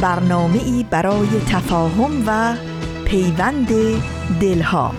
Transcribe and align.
برنامه 0.00 0.64
ای 0.64 0.86
برای 0.90 1.28
تفاهم 1.48 2.22
و 2.26 2.54
پیوند 3.04 3.68
دلها. 4.40 4.94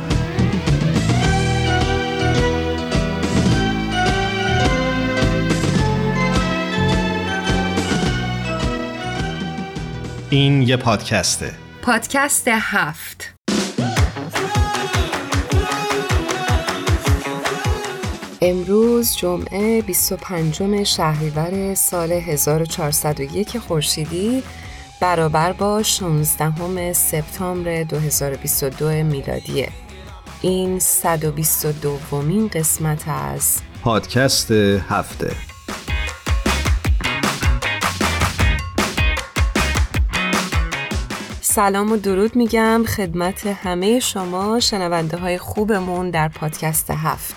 این 10.30 10.62
یه 10.62 10.78
پادکسته. 10.78 11.52
پادکست 11.82 12.48
هفت. 12.48 13.34
امروز 18.42 19.16
جمعه 19.16 19.82
25 19.82 20.84
شهریور 20.84 21.74
سال 21.76 22.12
1401 22.12 23.58
خورشیدی. 23.58 24.44
برابر 25.02 25.54
با 25.54 25.84
16 25.84 26.94
سپتامبر 26.94 27.84
2022 27.84 28.90
میلادیه. 28.90 29.70
این 30.42 30.80
122 30.80 32.00
ومین 32.12 32.48
قسمت 32.48 33.08
از 33.08 33.62
پادکست 33.84 34.52
هفته. 34.52 35.32
سلام 41.42 41.92
و 41.92 41.98
درود 41.98 42.36
میگم 42.36 42.84
خدمت 42.88 43.48
همه 43.48 44.00
شما 44.00 44.60
شنونده 44.60 45.18
های 45.18 45.38
خوبمون 45.38 46.10
در 46.10 46.28
پادکست 46.28 46.92
هفت. 46.92 47.36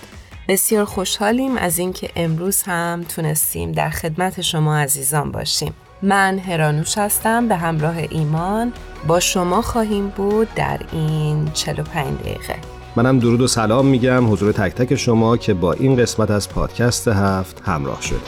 بسیار 0.49 0.85
خوشحالیم 0.85 1.57
از 1.57 1.79
اینکه 1.79 2.11
امروز 2.17 2.63
هم 2.63 3.05
تونستیم 3.09 3.73
در 3.73 3.91
خدمت 3.91 4.41
شما 4.41 4.79
عزیزان 4.79 5.33
باشیم. 5.33 5.75
من 6.03 6.39
هرانوش 6.39 6.99
هستم 6.99 7.49
به 7.49 7.57
همراه 7.57 7.97
ایمان 8.11 8.73
با 9.07 9.21
شما 9.21 9.63
خواهیم 9.63 10.09
بود 10.09 10.49
در 10.55 10.81
این 10.93 11.51
45 11.55 12.19
دقیقه. 12.19 12.55
منم 12.97 13.19
درود 13.19 13.41
و 13.41 13.47
سلام 13.47 13.87
میگم 13.87 14.33
حضور 14.33 14.53
تک 14.53 14.75
تک 14.75 14.95
شما 14.95 15.37
که 15.37 15.55
با 15.55 15.73
این 15.73 15.97
قسمت 15.97 16.31
از 16.31 16.49
پادکست 16.49 17.09
هفت 17.09 17.63
همراه 17.65 18.03
شد. 18.03 18.21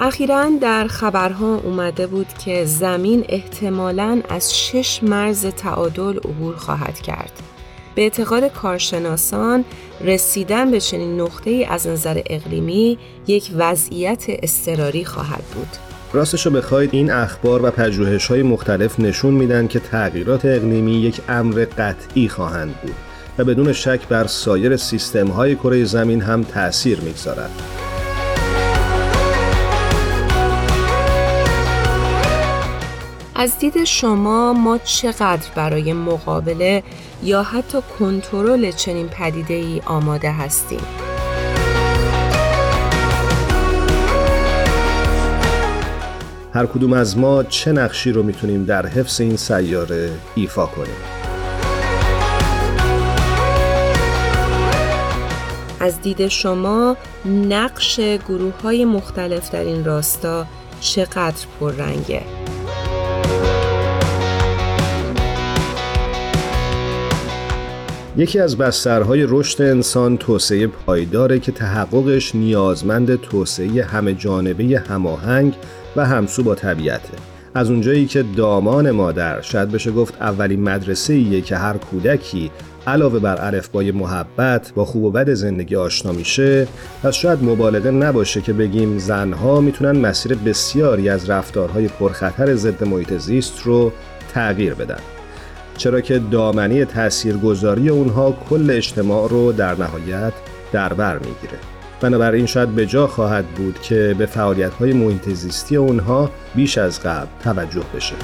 اخیرا 0.00 0.48
در 0.60 0.86
خبرها 0.86 1.56
اومده 1.56 2.06
بود 2.06 2.28
که 2.44 2.64
زمین 2.64 3.24
احتمالاً 3.28 4.22
از 4.28 4.56
شش 4.56 5.02
مرز 5.02 5.46
تعادل 5.46 6.18
عبور 6.18 6.56
خواهد 6.56 7.00
کرد. 7.00 7.49
به 7.94 8.02
اعتقاد 8.02 8.52
کارشناسان 8.52 9.64
رسیدن 10.00 10.70
به 10.70 10.80
چنین 10.80 11.20
نقطه 11.20 11.50
ای 11.50 11.64
از 11.64 11.86
نظر 11.86 12.22
اقلیمی 12.26 12.98
یک 13.26 13.50
وضعیت 13.56 14.24
اضطراری 14.28 15.04
خواهد 15.04 15.42
بود. 15.54 15.68
راستش 16.12 16.46
رو 16.46 16.52
بخواید 16.52 16.90
این 16.92 17.10
اخبار 17.10 17.64
و 17.64 17.70
پژوهش 17.70 18.26
های 18.26 18.42
مختلف 18.42 19.00
نشون 19.00 19.34
میدن 19.34 19.66
که 19.66 19.80
تغییرات 19.80 20.44
اقلیمی 20.44 20.92
یک 20.92 21.20
امر 21.28 21.66
قطعی 21.78 22.28
خواهند 22.28 22.74
بود 22.82 22.94
و 23.38 23.44
بدون 23.44 23.72
شک 23.72 24.08
بر 24.08 24.26
سایر 24.26 24.76
سیستم 24.76 25.26
های 25.26 25.56
کره 25.56 25.84
زمین 25.84 26.20
هم 26.20 26.42
تأثیر 26.42 27.00
می‌گذارد. 27.00 27.50
از 33.34 33.58
دید 33.58 33.84
شما 33.84 34.52
ما 34.52 34.78
چقدر 34.78 35.48
برای 35.54 35.92
مقابله 35.92 36.82
یا 37.22 37.42
حتی 37.42 37.78
کنترل 37.98 38.70
چنین 38.70 39.08
پدیده 39.08 39.54
ای 39.54 39.80
آماده 39.86 40.32
هستیم؟ 40.32 40.80
هر 46.54 46.66
کدوم 46.66 46.92
از 46.92 47.18
ما 47.18 47.42
چه 47.42 47.72
نقشی 47.72 48.12
رو 48.12 48.22
می‌تونیم 48.22 48.64
در 48.64 48.86
حفظ 48.86 49.20
این 49.20 49.36
سیاره 49.36 50.10
ایفا 50.34 50.66
کنیم؟ 50.66 51.20
از 55.80 56.00
دید 56.00 56.28
شما 56.28 56.96
نقش 57.24 58.00
گروه 58.00 58.60
های 58.62 58.84
مختلف 58.84 59.50
در 59.50 59.64
این 59.64 59.84
راستا 59.84 60.46
چقدر 60.80 61.46
پررنگه؟ 61.60 62.22
یکی 68.20 68.38
از 68.40 68.56
بسترهای 68.56 69.26
رشد 69.28 69.62
انسان 69.62 70.16
توسعه 70.16 70.66
پایداره 70.66 71.38
که 71.38 71.52
تحققش 71.52 72.34
نیازمند 72.34 73.20
توسعه 73.20 73.84
همه 73.84 74.14
جانبه 74.14 74.82
هماهنگ 74.88 75.54
و 75.96 76.06
همسو 76.06 76.42
با 76.42 76.54
طبیعته. 76.54 77.12
از 77.54 77.70
اونجایی 77.70 78.06
که 78.06 78.24
دامان 78.36 78.90
مادر 78.90 79.40
شاید 79.40 79.70
بشه 79.70 79.90
گفت 79.90 80.14
اولین 80.20 80.62
مدرسه 80.62 81.12
ایه 81.12 81.40
که 81.40 81.56
هر 81.56 81.76
کودکی 81.76 82.50
علاوه 82.86 83.18
بر 83.18 83.36
الفبای 83.40 83.92
محبت 83.92 84.72
با 84.74 84.84
خوب 84.84 85.04
و 85.04 85.10
بد 85.10 85.30
زندگی 85.30 85.76
آشنا 85.76 86.12
میشه 86.12 86.68
پس 87.02 87.14
شاید 87.14 87.44
مبالغه 87.44 87.90
نباشه 87.90 88.40
که 88.40 88.52
بگیم 88.52 88.98
زنها 88.98 89.60
می‌تونن 89.60 89.98
مسیر 89.98 90.34
بسیاری 90.34 91.08
از 91.08 91.30
رفتارهای 91.30 91.88
پرخطر 91.88 92.54
ضد 92.54 92.84
محیط 92.84 93.12
زیست 93.18 93.60
رو 93.64 93.92
تغییر 94.34 94.74
بدن. 94.74 95.19
چرا 95.76 96.00
که 96.00 96.18
دامنی 96.18 96.84
تاثیرگذاری 96.84 97.88
اونها 97.88 98.32
کل 98.50 98.70
اجتماع 98.70 99.28
رو 99.28 99.52
در 99.52 99.74
نهایت 99.74 100.32
در 100.72 100.92
بر 100.92 101.18
می‌گیره. 101.18 101.58
بنابراین 102.00 102.46
شاید 102.46 102.68
به 102.68 102.86
جا 102.86 103.06
خواهد 103.06 103.46
بود 103.46 103.80
که 103.80 104.14
به 104.18 104.26
فعالیت 104.26 104.74
های 104.74 104.92
محیط 104.92 105.28
زیستی 105.28 105.76
اونها 105.76 106.30
بیش 106.54 106.78
از 106.78 107.00
قبل 107.00 107.28
توجه 107.44 107.82
بشه. 107.94 108.14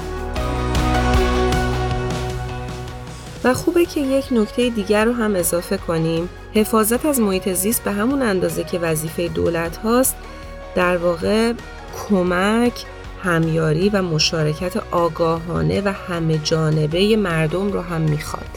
و 3.43 3.53
خوبه 3.53 3.85
که 3.85 4.01
یک 4.01 4.25
نکته 4.31 4.69
دیگر 4.69 5.05
رو 5.05 5.13
هم 5.13 5.35
اضافه 5.35 5.77
کنیم. 5.77 6.29
حفاظت 6.53 7.05
از 7.05 7.19
محیط 7.19 7.49
زیست 7.49 7.83
به 7.83 7.91
همون 7.91 8.21
اندازه 8.21 8.63
که 8.63 8.79
وظیفه 8.79 9.27
دولت 9.27 9.77
هاست 9.77 10.15
در 10.75 10.97
واقع 10.97 11.53
کمک 12.09 12.73
همیاری 13.23 13.89
و 13.89 14.01
مشارکت 14.01 14.77
آگاهانه 14.91 15.81
و 15.85 15.93
همه 16.07 16.37
جانبه 16.37 17.15
مردم 17.15 17.71
رو 17.71 17.81
هم 17.81 18.01
می‌خواد. 18.01 18.49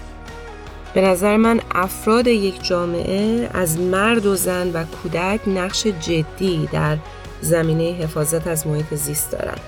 به 0.95 1.01
نظر 1.01 1.37
من 1.37 1.61
افراد 1.75 2.27
یک 2.27 2.65
جامعه 2.65 3.51
از 3.55 3.81
مرد 3.81 4.27
و 4.27 4.37
زن 4.37 4.71
و 4.73 4.85
کودک 4.85 5.41
نقش 5.47 5.87
جدی 5.87 6.69
در 6.73 6.97
زمینه 7.41 7.93
حفاظت 7.93 8.47
از 8.47 8.67
محیط 8.67 8.95
زیست 8.95 9.33
دارن. 9.33 9.59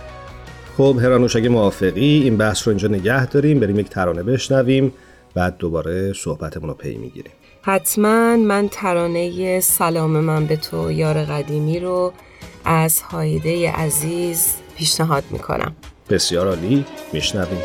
خب 0.76 0.98
هرانوش 1.02 1.36
اگه 1.36 1.48
موافقی 1.48 2.22
این 2.24 2.36
بحث 2.36 2.66
رو 2.66 2.70
اینجا 2.70 2.88
نگه 2.88 3.26
داریم 3.26 3.60
بریم 3.60 3.78
یک 3.78 3.88
ترانه 3.88 4.22
بشنویم 4.22 4.92
بعد 5.34 5.56
دوباره 5.58 6.12
صحبتمون 6.12 6.68
رو 6.68 6.74
پی 6.74 6.96
می‌گیریم 6.96 7.32
حتما 7.62 8.36
من 8.36 8.68
ترانه 8.68 9.60
سلام 9.60 10.10
من 10.10 10.46
به 10.46 10.56
تو 10.56 10.92
یار 10.92 11.24
قدیمی 11.24 11.80
رو 11.80 12.12
از 12.64 13.00
هایده 13.00 13.72
عزیز 13.72 14.54
پیشنهاد 14.76 15.24
می‌کنم. 15.30 15.76
بسیار 16.10 16.48
عالی. 16.48 16.84
میشنویم. 17.12 17.62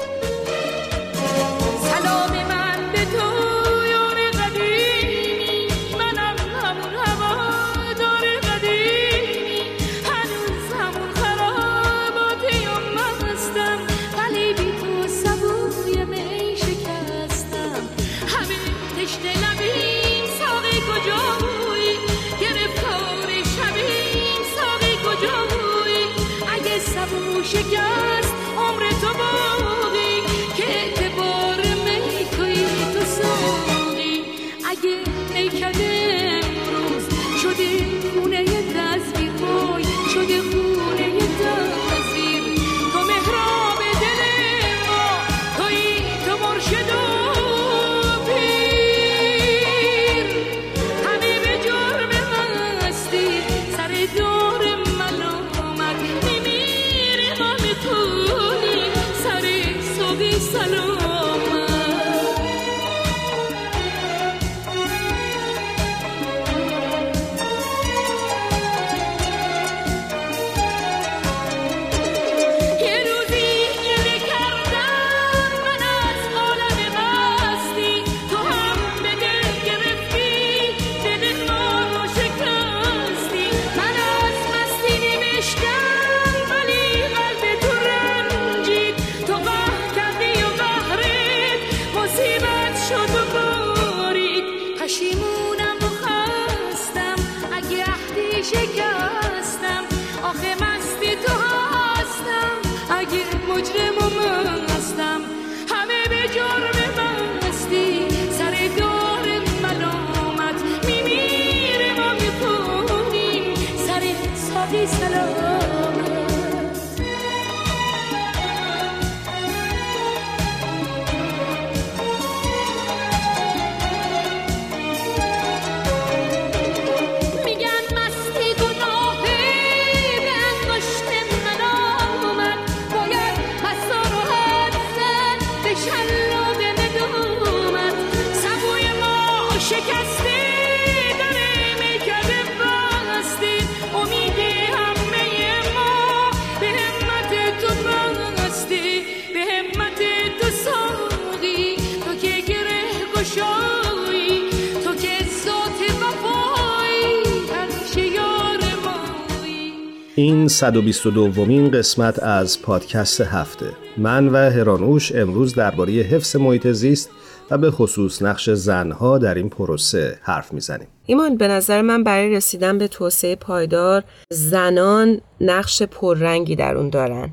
این 160.20 160.48
122 160.48 161.28
دومین 161.28 161.72
قسمت 161.72 162.24
از 162.24 162.62
پادکست 162.62 163.22
هفته. 163.22 163.72
من 163.98 164.28
و 164.28 164.38
هرانوش 164.38 165.12
امروز 165.16 165.56
درباره 165.56 165.94
حفظ 165.94 166.36
محیط 166.36 166.68
زیست 166.68 167.10
و 167.52 167.58
به 167.58 167.72
خصوص 167.72 168.22
نقش 168.22 168.50
زنها 168.50 169.18
در 169.18 169.36
این 169.36 169.50
پروسه 169.50 170.20
حرف 170.22 170.54
می‌زنیم. 170.54 170.88
ایمان 171.06 171.38
به 171.38 171.48
نظر 171.48 171.82
من 171.82 172.04
برای 172.04 172.30
رسیدن 172.30 172.78
به 172.78 172.88
توسعه 172.88 173.36
پایدار 173.36 174.04
زنان 174.30 175.22
نقش 175.42 175.84
پررنگی 175.84 176.56
در 176.56 176.78
اون 176.78 176.90
دارن. 176.90 177.30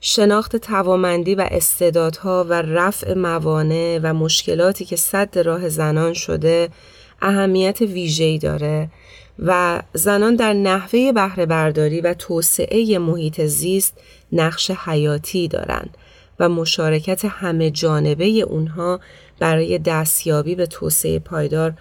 شناخت 0.00 0.56
توامندی 0.56 1.34
و 1.34 1.48
استعدادها 1.50 2.46
و 2.48 2.62
رفع 2.62 3.14
موانع 3.14 4.00
و 4.02 4.14
مشکلاتی 4.14 4.84
که 4.84 4.96
صد 4.96 5.38
راه 5.38 5.68
زنان 5.68 6.12
شده 6.12 6.68
اهمیت 7.22 7.80
ویژه‌ای 7.80 8.38
داره. 8.38 8.88
و 9.38 9.82
زنان 9.94 10.36
در 10.36 10.52
نحوه 10.52 11.12
بهره 11.12 11.46
برداری 11.46 12.00
و 12.00 12.14
توسعه 12.14 12.98
محیط 12.98 13.40
زیست 13.40 13.94
نقش 14.32 14.70
حیاتی 14.70 15.48
دارند 15.48 15.96
و 16.40 16.48
مشارکت 16.48 17.24
همه 17.24 17.70
جانبه 17.70 18.24
اونها 18.24 19.00
برای 19.40 19.78
دستیابی 19.78 20.54
به 20.54 20.66
توسعه 20.66 21.18
پایدار 21.18 21.74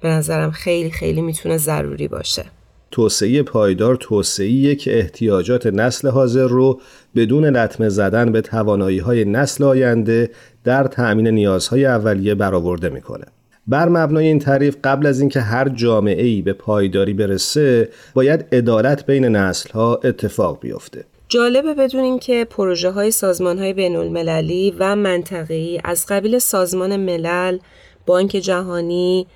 به 0.00 0.08
نظرم 0.08 0.50
خیلی 0.50 0.90
خیلی 0.90 1.20
می‌تونه 1.20 1.58
ضروری 1.58 2.08
باشه. 2.08 2.44
توسعه 2.90 3.42
پایدار 3.42 3.96
توسعه 3.96 4.74
که 4.74 4.98
احتیاجات 4.98 5.66
نسل 5.66 6.08
حاضر 6.08 6.46
رو 6.46 6.80
بدون 7.14 7.44
لطمه 7.44 7.88
زدن 7.88 8.32
به 8.32 8.40
توانایی 8.40 8.98
های 8.98 9.24
نسل 9.24 9.64
آینده 9.64 10.30
در 10.64 10.84
تأمین 10.84 11.26
نیازهای 11.26 11.86
اولیه 11.86 12.34
برآورده 12.34 12.88
می‌کنه. 12.88 13.24
بر 13.70 13.88
مبنای 13.88 14.26
این 14.26 14.38
تعریف 14.38 14.76
قبل 14.84 15.06
از 15.06 15.20
اینکه 15.20 15.40
هر 15.40 15.68
جامعه 15.68 16.26
ای 16.26 16.42
به 16.42 16.52
پایداری 16.52 17.12
برسه 17.12 17.88
باید 18.14 18.44
عدالت 18.52 19.06
بین 19.06 19.24
نسل 19.24 19.70
ها 19.70 20.00
اتفاق 20.04 20.60
بیفته 20.60 21.04
جالبه 21.28 21.74
بدونین 21.74 22.18
که 22.18 22.46
پروژه 22.50 22.90
های 22.90 23.10
سازمان 23.10 23.58
های 23.58 23.72
بین 23.72 23.96
المللی 23.96 24.74
و 24.78 24.96
منطقه‌ای 24.96 25.80
از 25.84 26.06
قبیل 26.08 26.38
سازمان 26.38 26.96
ملل، 26.96 27.58
بانک 28.06 28.30
جهانی، 28.30 29.26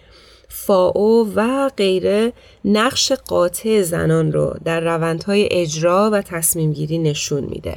فاو 0.48 1.32
و 1.34 1.70
غیره 1.76 2.32
نقش 2.64 3.12
قاطع 3.12 3.82
زنان 3.82 4.32
رو 4.32 4.54
در 4.64 4.80
روندهای 4.80 5.48
اجرا 5.50 6.10
و 6.12 6.22
تصمیم 6.22 6.72
گیری 6.72 6.98
نشون 6.98 7.44
میده. 7.44 7.76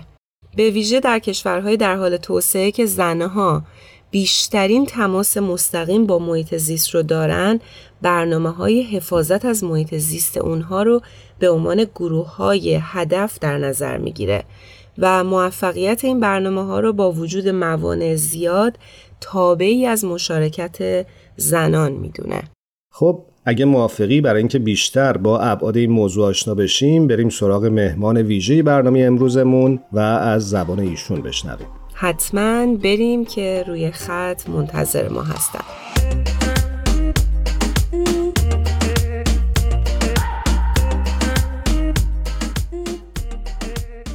به 0.57 0.69
ویژه 0.69 0.99
در 0.99 1.19
کشورهای 1.19 1.77
در 1.77 1.95
حال 1.95 2.17
توسعه 2.17 2.71
که 2.71 2.85
زنها 2.85 3.63
بیشترین 4.11 4.85
تماس 4.85 5.37
مستقیم 5.37 6.05
با 6.05 6.19
محیط 6.19 6.55
زیست 6.55 6.95
رو 6.95 7.03
دارن 7.03 7.59
برنامه 8.01 8.49
های 8.49 8.83
حفاظت 8.83 9.45
از 9.45 9.63
محیط 9.63 9.95
زیست 9.95 10.37
اونها 10.37 10.83
رو 10.83 11.01
به 11.39 11.49
عنوان 11.49 11.83
گروه 11.95 12.35
های 12.35 12.79
هدف 12.81 13.39
در 13.39 13.57
نظر 13.57 13.97
می‌گیره 13.97 14.43
و 14.97 15.23
موفقیت 15.23 16.05
این 16.05 16.19
برنامه 16.19 16.65
ها 16.65 16.79
رو 16.79 16.93
با 16.93 17.11
وجود 17.11 17.47
موانع 17.47 18.15
زیاد 18.15 18.77
تابعی 19.21 19.85
از 19.85 20.05
مشارکت 20.05 21.05
زنان 21.35 21.91
می‌دونه. 21.91 22.43
خب 22.91 23.23
اگه 23.45 23.65
موافقی 23.65 24.21
برای 24.21 24.37
اینکه 24.39 24.59
بیشتر 24.59 25.17
با 25.17 25.39
ابعاد 25.39 25.77
این 25.77 25.91
موضوع 25.91 26.27
آشنا 26.27 26.55
بشیم 26.55 27.07
بریم 27.07 27.29
سراغ 27.29 27.65
مهمان 27.65 28.17
ویژه 28.17 28.63
برنامه 28.63 28.99
امروزمون 28.99 29.79
و 29.93 29.99
از 29.99 30.49
زبان 30.49 30.79
ایشون 30.79 31.21
بشنویم. 31.21 31.67
حتما 31.99 32.75
بریم 32.75 33.25
که 33.25 33.63
روی 33.67 33.91
خط 33.91 34.49
منتظر 34.49 35.09
ما 35.09 35.21
هستن. 35.21 35.59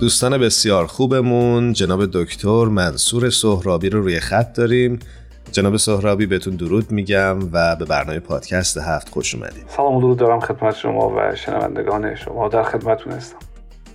دوستان 0.01 0.39
بسیار 0.39 0.87
خوبمون 0.87 1.73
جناب 1.73 2.07
دکتر 2.13 2.65
منصور 2.65 3.31
سهرابی 3.31 3.91
رو 3.91 4.03
روی 4.03 4.21
خط 4.21 4.57
داریم. 4.57 4.99
جناب 5.53 5.77
سهرابی 5.77 6.27
بهتون 6.27 6.57
درود 6.57 6.91
میگم 6.91 7.39
و 7.53 7.77
به 7.77 7.85
برنامه 7.85 8.21
پادکست 8.21 8.79
هفت 8.79 9.09
خوش 9.09 9.35
اومدید. 9.35 9.65
سلام 9.69 9.97
و 9.97 10.01
درود 10.01 10.19
دارم 10.19 10.41
خدمت 10.41 10.77
شما 10.77 11.09
و 11.17 11.35
شنوندگان 11.35 12.15
شما. 12.15 12.49
در 12.49 12.63
خدمتتون 12.63 13.13
هستم. 13.13 13.52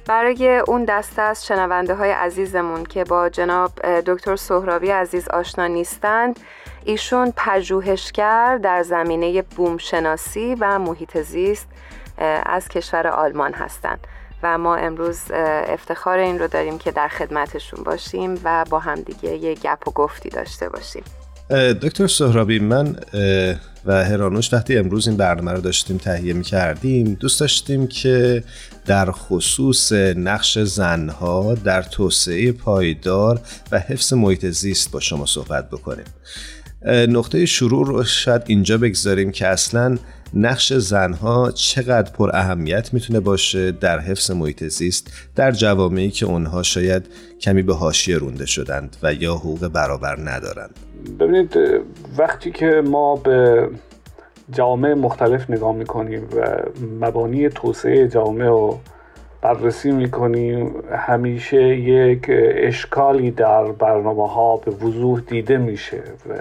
برای 0.08 0.58
اون 0.68 0.86
دسته 0.86 1.22
از 1.22 1.46
شنونده 1.46 1.96
های 1.96 2.12
عزیزمون 2.12 2.84
که 2.84 3.04
با 3.04 3.30
جناب 3.30 3.72
دکتر 4.06 4.36
سهرابی 4.36 4.90
عزیز 4.90 5.28
آشنا 5.28 5.68
نیستند 5.68 6.40
ایشون 6.86 7.34
پژوهشگر 7.38 8.58
در 8.58 8.84
زمینه 8.84 9.42
بومشناسی 9.42 10.56
و 10.60 10.80
محیط 10.80 11.22
زیست 11.22 11.68
از 12.46 12.70
کشور 12.70 13.08
آلمان 13.08 13.54
هستند. 13.54 14.08
و 14.44 14.58
ما 14.58 14.76
امروز 14.76 15.22
افتخار 15.68 16.18
این 16.18 16.40
رو 16.40 16.48
داریم 16.48 16.78
که 16.78 16.92
در 16.92 17.08
خدمتشون 17.08 17.84
باشیم 17.84 18.42
و 18.44 18.66
با 18.70 18.80
همدیگه 18.80 19.38
یه 19.38 19.56
گپ 19.56 19.88
و 19.88 19.92
گفتی 19.92 20.30
داشته 20.30 20.70
باشیم. 20.70 21.04
دکتر 21.82 22.08
سهرابی 22.08 22.60
من 22.60 22.96
و 23.88 24.06
هرانوش 24.06 24.54
وقتی 24.54 24.78
امروز 24.78 25.08
این 25.08 25.18
برنامه 25.18 25.52
رو 25.52 25.62
داشتیم 25.62 25.98
تهیه 25.98 26.34
می 26.34 26.44
کردیم 26.44 27.14
دوست 27.14 27.40
داشتیم 27.40 27.88
که 27.88 28.44
در 28.86 29.12
خصوص 29.12 29.92
نقش 29.92 30.60
زنها 30.60 31.56
در 31.56 31.82
توسعه 31.82 32.52
پایدار 32.52 33.42
و 33.72 33.80
حفظ 33.80 34.14
محیط 34.14 34.46
زیست 34.46 34.92
با 34.92 35.00
شما 35.00 35.26
صحبت 35.26 35.70
بکنیم. 35.70 36.06
نقطه 36.86 37.46
شروع 37.46 37.88
رو 37.88 38.04
شاید 38.04 38.42
اینجا 38.48 38.78
بگذاریم 38.78 39.32
که 39.32 39.48
اصلا 39.48 39.98
نقش 40.34 40.74
زنها 40.74 41.52
چقدر 41.52 42.12
پر 42.12 42.30
اهمیت 42.34 42.94
می‌تونه 42.94 43.20
باشه 43.20 43.72
در 43.72 44.00
حفظ 44.00 44.32
محیط 44.32 44.64
زیست 44.64 45.12
در 45.36 45.52
جوامعی 45.52 46.12
که 46.12 46.26
اونها 46.26 46.64
شاید 46.64 47.06
کمی 47.42 47.62
به 47.62 47.76
حاشیه 47.76 48.18
رونده 48.18 48.46
شدند 48.46 48.98
و 49.04 49.14
یا 49.14 49.36
حقوق 49.36 49.68
برابر 49.68 50.20
ندارند. 50.20 50.76
ببینید 51.20 51.58
وقتی 52.18 52.52
که 52.52 52.82
ما 52.86 53.16
به 53.16 53.70
جامعه 54.52 54.96
مختلف 54.96 55.50
نگاه 55.50 55.76
می‌کنیم 55.76 56.28
و 56.36 56.58
مبانی 57.00 57.50
توسعه 57.50 58.08
جامعه 58.08 58.48
رو 58.48 58.80
بررسی 59.48 59.92
می‌کنیم. 59.92 60.76
همیشه 60.92 61.62
یک 61.78 62.26
اشکالی 62.30 63.32
در 63.32 63.64
برنامه 63.64 64.28
ها 64.28 64.58
به 64.58 64.72
وضوح 64.72 65.20
دیده 65.20 65.58
میشه 65.58 65.98
و 66.30 66.34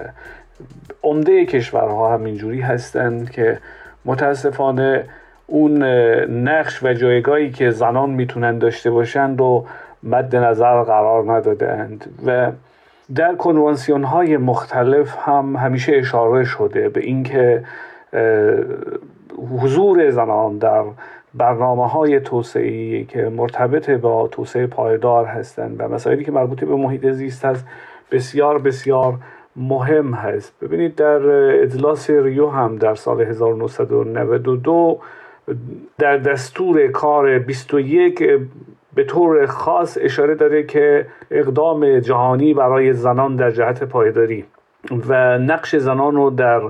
عمده 1.03 1.47
کشورها 1.47 2.15
همینجوری 2.15 2.61
هستند 2.61 3.31
که 3.31 3.59
متاسفانه 4.05 5.05
اون 5.47 5.83
نقش 6.49 6.83
و 6.83 6.93
جایگاهی 6.93 7.51
که 7.51 7.71
زنان 7.71 8.11
می‌تونن 8.11 8.59
داشته 8.59 8.91
باشند 8.91 9.39
رو 9.39 9.67
مد 10.03 10.37
نظر 10.37 10.83
قرار 10.83 11.33
ندادند 11.33 12.05
و 12.27 12.51
در 13.15 13.35
کنوانسیون 13.35 14.05
های 14.05 14.37
مختلف 14.37 15.17
هم 15.19 15.57
همیشه 15.57 15.93
اشاره 15.97 16.45
شده 16.45 16.89
به 16.89 17.01
اینکه 17.01 17.65
حضور 19.61 20.11
زنان 20.11 20.59
در 20.59 20.85
برنامه 21.37 21.89
های 21.89 22.21
توسعی 22.21 23.05
که 23.05 23.29
مرتبط 23.29 23.91
با 23.91 24.29
توسعه 24.29 24.67
پایدار 24.67 25.25
هستند 25.25 25.77
و 25.79 25.89
مسائلی 25.89 26.25
که 26.25 26.33
مربوط 26.33 26.65
به 26.65 26.77
محیط 26.77 27.07
زیست 27.07 27.45
هست 27.45 27.67
بسیار 28.11 28.59
بسیار 28.59 29.19
مهم 29.57 30.15
هست. 30.15 30.55
ببینید 30.63 30.95
در 30.95 31.27
اجلاس 31.63 32.11
ریو 32.11 32.49
هم 32.49 32.77
در 32.77 32.95
سال 32.95 33.21
1992 33.21 35.01
در 35.99 36.17
دستور 36.17 36.87
کار 36.87 37.39
21 37.39 38.23
به 38.95 39.05
طور 39.05 39.47
خاص 39.47 39.99
اشاره 40.01 40.35
داره 40.35 40.63
که 40.63 41.07
اقدام 41.31 41.99
جهانی 41.99 42.55
برای 42.55 42.93
زنان 42.93 43.37
در 43.37 43.51
جهت 43.51 43.85
پایداری. 43.85 44.45
و 45.09 45.39
نقش 45.39 45.77
زنان 45.77 46.17
رو 46.17 46.31
در 46.31 46.61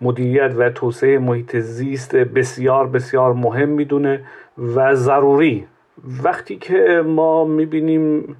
مدیریت 0.00 0.52
و 0.56 0.70
توسعه 0.70 1.18
محیط 1.18 1.56
زیست 1.56 2.16
بسیار 2.16 2.86
بسیار 2.86 3.32
مهم 3.32 3.68
می‌دونه 3.68 4.20
و 4.74 4.94
ضروری. 4.94 5.66
وقتی 6.24 6.56
که 6.56 7.02
ما 7.06 7.44
می‌بینیم 7.44 8.36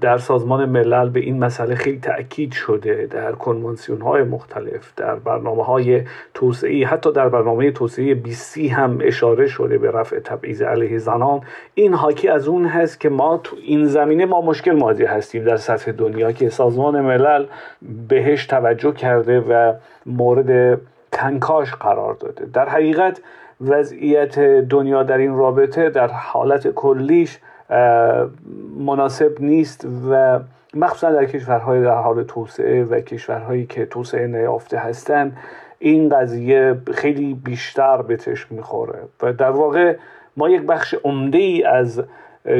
در 0.00 0.18
سازمان 0.18 0.64
ملل 0.68 1.08
به 1.08 1.20
این 1.20 1.38
مسئله 1.44 1.74
خیلی 1.74 1.98
تاکید 1.98 2.52
شده 2.52 3.08
در 3.10 3.32
کنوانسیون 3.32 4.00
های 4.00 4.22
مختلف 4.22 4.92
در 4.96 5.14
برنامه 5.14 5.64
های 5.64 6.02
توسعه 6.34 6.86
حتی 6.86 7.12
در 7.12 7.28
برنامه 7.28 7.70
توسعه 7.70 8.14
بیسی 8.14 8.68
هم 8.68 8.98
اشاره 9.02 9.46
شده 9.46 9.78
به 9.78 9.90
رفع 9.90 10.18
تبعیض 10.18 10.62
علیه 10.62 10.98
زنان. 10.98 11.40
این 11.74 11.94
حاکی 11.94 12.28
از 12.28 12.48
اون 12.48 12.66
هست 12.66 13.00
که 13.00 13.08
ما 13.08 13.40
تو 13.44 13.56
این 13.62 13.86
زمینه 13.86 14.26
ما 14.26 14.40
مشکل 14.40 14.72
مواجه 14.72 15.08
هستیم 15.08 15.44
در 15.44 15.56
سطح 15.56 15.92
دنیا 15.92 16.32
که 16.32 16.48
سازمان 16.48 17.00
ملل 17.00 17.46
بهش 18.08 18.46
توجه 18.46 18.92
کرده 18.92 19.40
و 19.40 19.74
مورد 20.06 20.80
کنکاش 21.12 21.74
قرار 21.74 22.14
داده. 22.14 22.46
در 22.46 22.68
حقیقت 22.68 23.20
وضعیت 23.60 24.38
دنیا 24.60 25.02
در 25.02 25.18
این 25.18 25.36
رابطه 25.36 25.90
در 25.90 26.08
حالت 26.08 26.68
کلیش 26.68 27.38
مناسب 28.78 29.40
نیست 29.40 29.86
و 30.10 30.40
مخصوصا 30.74 31.12
در 31.12 31.24
کشورهای 31.24 31.82
در 31.82 32.00
حال 32.02 32.22
توسعه 32.22 32.84
و 32.84 33.00
کشورهایی 33.00 33.66
که 33.66 33.86
توسعه 33.86 34.26
نیافته 34.26 34.78
هستند 34.78 35.36
این 35.78 36.08
قضیه 36.08 36.76
خیلی 36.94 37.34
بیشتر 37.34 38.02
به 38.02 38.16
چشم 38.16 38.54
می‌خوره. 38.54 38.98
و 39.22 39.32
در 39.32 39.50
واقع 39.50 39.96
ما 40.36 40.48
یک 40.48 40.62
بخش 40.62 40.94
عمده 41.04 41.38
ای 41.38 41.64
از 41.64 42.02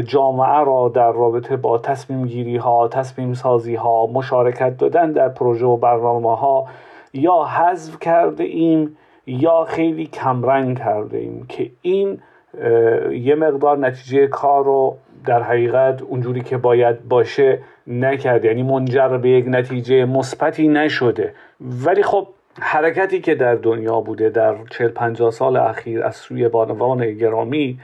جامعه 0.05 0.65
را 0.65 0.93
در 0.95 1.13
رابطه 1.13 1.57
با 1.57 1.79
تصمیم 1.79 2.27
گیری 2.27 2.57
ها 2.57 2.89
تصمیم 2.89 3.35
سازی 3.35 3.75
ها 3.75 4.07
مشارکت 4.07 4.77
دادن 4.77 5.13
در 5.13 5.29
پروژه 5.29 5.67
و 5.67 5.77
برنامه 5.77 6.37
ها 6.37 6.67
یا 7.13 7.45
حذف 7.45 7.99
کرده 7.99 8.45
ایم 8.45 8.97
یا 9.27 9.65
خیلی 9.65 10.07
کمرنگ 10.07 10.79
کرده 10.79 11.19
ایم 11.19 11.47
که 11.49 11.71
این 11.83 12.19
یه 13.13 13.35
مقدار 13.35 13.79
نتیجه 13.79 14.27
کار 14.27 14.65
رو 14.65 14.97
در 15.27 15.43
حقیقت 15.43 16.03
اونجوری 16.03 16.41
که 16.41 16.57
باید 16.57 17.09
باشه 17.09 17.59
نکرده 17.87 18.49
یعنی 18.49 18.63
منجر 18.63 19.09
به 19.09 19.29
یک 19.29 19.45
نتیجه 19.49 20.05
مثبتی 20.05 20.69
نشده. 20.69 21.35
ولی 21.61 22.03
خب 22.03 22.29
حرکتی 22.61 23.21
که 23.21 23.35
در 23.35 23.55
دنیا 23.55 24.01
بوده 24.01 24.29
در 24.29 24.55
40 24.71 24.89
50 24.89 25.31
سال 25.31 25.57
اخیر 25.57 26.05
از 26.05 26.17
سوی 26.17 26.49
بانوان 26.49 27.13
گرامی 27.13 27.79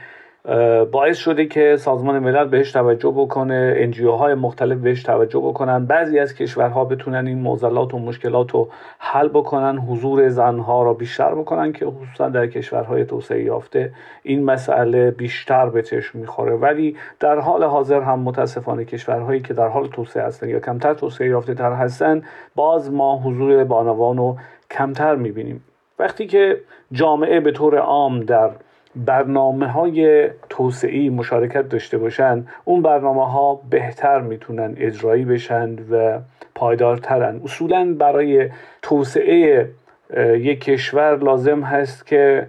باعث 0.91 1.17
شده 1.17 1.45
که 1.45 1.77
سازمان 1.77 2.19
ملل 2.19 2.47
بهش 2.47 2.71
توجه 2.71 3.11
بکنه 3.17 3.73
انجیو 3.77 4.11
های 4.11 4.33
مختلف 4.33 4.77
بهش 4.77 5.03
توجه 5.03 5.39
بکنن. 5.39 5.85
بعضی 5.85 6.19
از 6.19 6.35
کشورها 6.35 6.85
بتونن 6.85 7.27
این 7.27 7.39
معضلات 7.39 7.93
و 7.93 7.99
مشکلات 7.99 8.51
رو 8.51 8.69
حل 8.99 9.27
بکنن 9.27 9.77
حضور 9.77 10.29
زنها 10.29 10.83
را 10.83 10.93
بیشتر 10.93 11.35
بکنن 11.35 11.71
که 11.71 11.85
خصوصا 11.85 12.29
در 12.29 12.47
کشورهای 12.47 13.05
توسعه 13.05 13.43
یافته. 13.43 13.91
این 14.23 14.43
مسئله 14.43 15.11
بیشتر 15.11 15.69
به 15.69 15.81
چشم 15.81 16.19
می‌خوره. 16.19 16.55
ولی 16.55 16.95
در 17.19 17.39
حال 17.39 17.63
حاضر 17.63 18.01
هم 18.01 18.19
متاسفانه 18.19 18.85
کشورهایی 18.85 19.41
که 19.41 19.53
در 19.53 19.67
حال 19.67 19.87
توسعه 19.87 20.23
هستن 20.23 20.49
یا 20.49 20.59
کمتر 20.59 20.93
توسعه 20.93 21.27
یافته 21.27 21.53
تر 21.53 21.73
هستن 21.73 22.21
باز 22.55 22.93
ما 22.93 23.17
حضور 23.17 23.63
بانوان 23.63 24.17
رو 24.17 24.37
کمتر 24.71 25.15
می‌بینیم. 25.15 25.63
وقتی 25.99 26.27
که 26.27 26.57
جامعه 26.91 27.39
به 27.39 27.51
طور 27.51 27.77
عام 27.77 28.19
در 28.19 28.49
برنامه 28.95 29.67
های 29.67 30.29
توسعی 30.49 31.09
مشارکت 31.09 31.69
داشته 31.69 31.97
باشند 31.97 32.47
اون 32.65 32.81
برنامه 32.81 33.31
ها 33.31 33.61
بهتر 33.69 34.21
می‌تونن 34.21 34.73
اجرایی 34.77 35.25
بشن 35.25 35.75
و 35.91 36.19
پایدارترن. 36.55 37.41
اصولا 37.43 37.95
برای 37.99 38.49
توسعه 38.81 39.69
یک 40.17 40.61
کشور 40.61 41.17
لازم 41.17 41.61
هست 41.61 42.07
که 42.07 42.47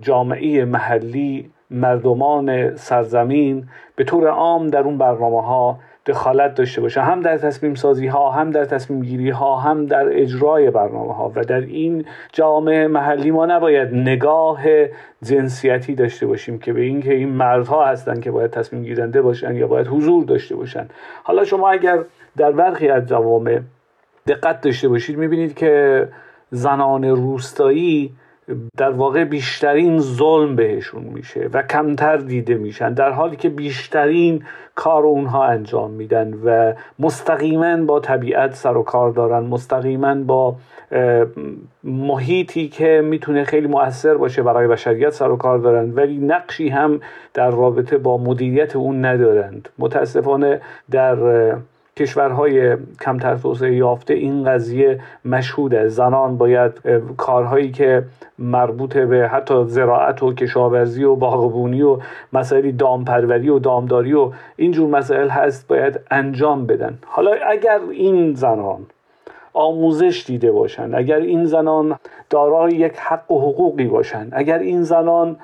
جامعه 0.00 0.64
محلی 0.64 1.50
مردمان 1.70 2.76
سرزمین 2.76 3.68
به 3.96 4.04
طور 4.04 4.28
عام 4.28 4.66
در 4.66 4.80
اون 4.80 4.98
برنامه 4.98 5.42
ها 5.42 5.78
دخالت 6.08 6.54
داشته 6.54 6.80
باشه. 6.80 7.00
هم 7.00 7.20
در 7.20 7.38
تصمیم 7.38 7.74
سازی 7.74 8.06
ها 8.06 8.30
هم 8.30 8.50
در 8.50 8.64
تصمیم 8.64 9.02
گیری 9.02 9.30
ها 9.30 9.56
هم 9.56 9.86
در 9.86 10.20
اجرای 10.20 10.70
برنامه 10.70 11.14
ها 11.14 11.32
و 11.34 11.44
در 11.44 11.60
این 11.60 12.04
جامعه 12.32 12.86
محلی 12.86 13.30
ما 13.30 13.46
نباید 13.46 13.94
نگاه 13.94 14.60
جنسیتی 15.22 15.94
داشته 15.94 16.26
باشیم 16.26 16.58
که 16.58 16.72
به 16.72 16.80
اینکه 16.80 17.14
این 17.14 17.28
مردها 17.28 17.86
هستن 17.86 18.20
که 18.20 18.30
باید 18.30 18.50
تصمیم 18.50 18.82
گیرنده 18.82 19.22
باشن 19.22 19.56
یا 19.56 19.66
باید 19.66 19.86
حضور 19.86 20.24
داشته 20.24 20.56
باشن. 20.56 20.88
حالا 21.22 21.44
شما 21.44 21.70
اگر 21.70 21.98
در 22.36 22.52
برخی 22.52 22.88
از 22.88 23.06
جوامع 23.06 23.60
دقت 24.26 24.60
داشته 24.60 24.88
باشید 24.88 25.18
می‌بینید 25.18 25.54
که 25.54 26.08
زنان 26.50 27.04
روستایی 27.04 28.12
در 28.76 28.90
واقع 28.90 29.24
بیشترین 29.24 29.98
ظلم 29.98 30.56
بهشون 30.56 31.02
میشه 31.02 31.48
و 31.52 31.62
کمتر 31.62 32.16
دیده 32.16 32.54
میشن 32.54 32.92
در 32.92 33.10
حالی 33.10 33.36
که 33.36 33.48
بیشترین 33.48 34.44
کار 34.78 35.02
اونها 35.02 35.44
انجام 35.44 35.90
میدن 35.90 36.34
و 36.44 36.72
مستقیما 36.98 37.76
با 37.76 38.00
طبیعت 38.00 38.54
سر 38.54 38.76
و 38.76 38.82
کار 38.82 39.10
دارن. 39.10 39.44
مستقیما 39.44 40.14
با 40.14 40.54
محیطی 41.84 42.68
که 42.68 43.02
می‌تونه 43.04 43.44
خیلی 43.44 43.66
موثر 43.66 44.14
باشه 44.14 44.42
برای 44.42 44.68
بشریت 44.68 45.10
سر 45.10 45.30
و 45.30 45.36
کار 45.36 45.58
دارن. 45.58 45.94
ولی 45.94 46.18
نقشی 46.18 46.68
هم 46.68 47.00
در 47.34 47.50
رابطه 47.50 47.98
با 47.98 48.18
مدیریت 48.18 48.76
اون 48.76 49.04
ندارند. 49.04 49.68
متاسفانه 49.78 50.60
در 50.90 51.16
کشورهای 51.98 52.76
کمتر 53.00 53.36
توسعه 53.36 53.74
یافته 53.74 54.14
این 54.14 54.44
قضیه 54.44 55.00
مشهوده. 55.24 55.88
زنان 55.88 56.38
باید 56.38 56.72
کارهایی 57.16 57.70
که 57.70 58.02
مربوط 58.38 58.96
به 58.96 59.28
حتی 59.28 59.64
زراعت 59.64 60.22
و 60.22 60.34
کشاورزی 60.34 61.04
و 61.04 61.16
باغبونی 61.16 61.82
و 61.82 61.98
مسائل 62.32 62.70
دامپروری 62.70 63.48
و 63.48 63.58
دامداری 63.58 64.14
و 64.14 64.30
اینجور 64.56 64.90
مسائل 64.90 65.28
هست 65.28 65.68
باید 65.68 66.00
انجام 66.10 66.66
بدن. 66.66 66.98
حالا 67.06 67.30
اگر 67.46 67.80
این 67.90 68.34
زنان 68.34 68.86
آموزش 69.52 70.24
دیده 70.26 70.52
باشند 70.52 70.94
اگر 70.94 71.16
این 71.16 71.44
زنان 71.44 71.96
دارای 72.30 72.72
یک 72.72 72.92
حق 72.96 73.30
و 73.30 73.40
حقوقی 73.40 73.84
باشند 73.84 74.32
اگر 74.32 74.58
این 74.58 74.82
زنان 74.82 75.36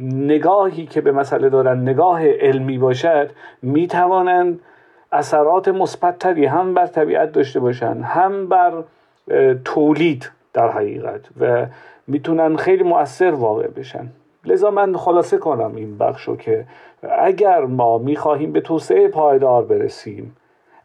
نگاهی 0.00 0.86
که 0.86 1.00
به 1.00 1.12
مسئله 1.12 1.48
دارن 1.48 1.80
نگاه 1.80 2.26
علمی 2.28 2.78
باشد 2.78 3.30
می‌توانند 3.62 4.60
اثرات 5.14 5.68
مثبتتری 5.68 6.46
هم 6.46 6.74
بر 6.74 6.86
طبیعت 6.86 7.32
داشته 7.32 7.60
باشن 7.60 8.00
هم 8.02 8.48
بر 8.48 8.72
تولید 9.64 10.30
در 10.52 10.70
حقیقت 10.70 11.20
و 11.40 11.66
می‌تونن 12.06 12.56
خیلی 12.56 12.82
مؤثر 12.82 13.30
واقع 13.30 13.66
بشن. 13.66 14.08
لذا 14.44 14.70
من 14.70 14.96
خلاصه 14.96 15.38
کنم 15.38 15.76
این 15.76 15.98
بخشو 15.98 16.36
که 16.36 16.64
اگر 17.18 17.60
ما 17.60 17.98
می‌خواهیم 17.98 18.52
به 18.52 18.60
توسعه 18.60 19.08
پایدار 19.08 19.64
برسیم 19.64 20.36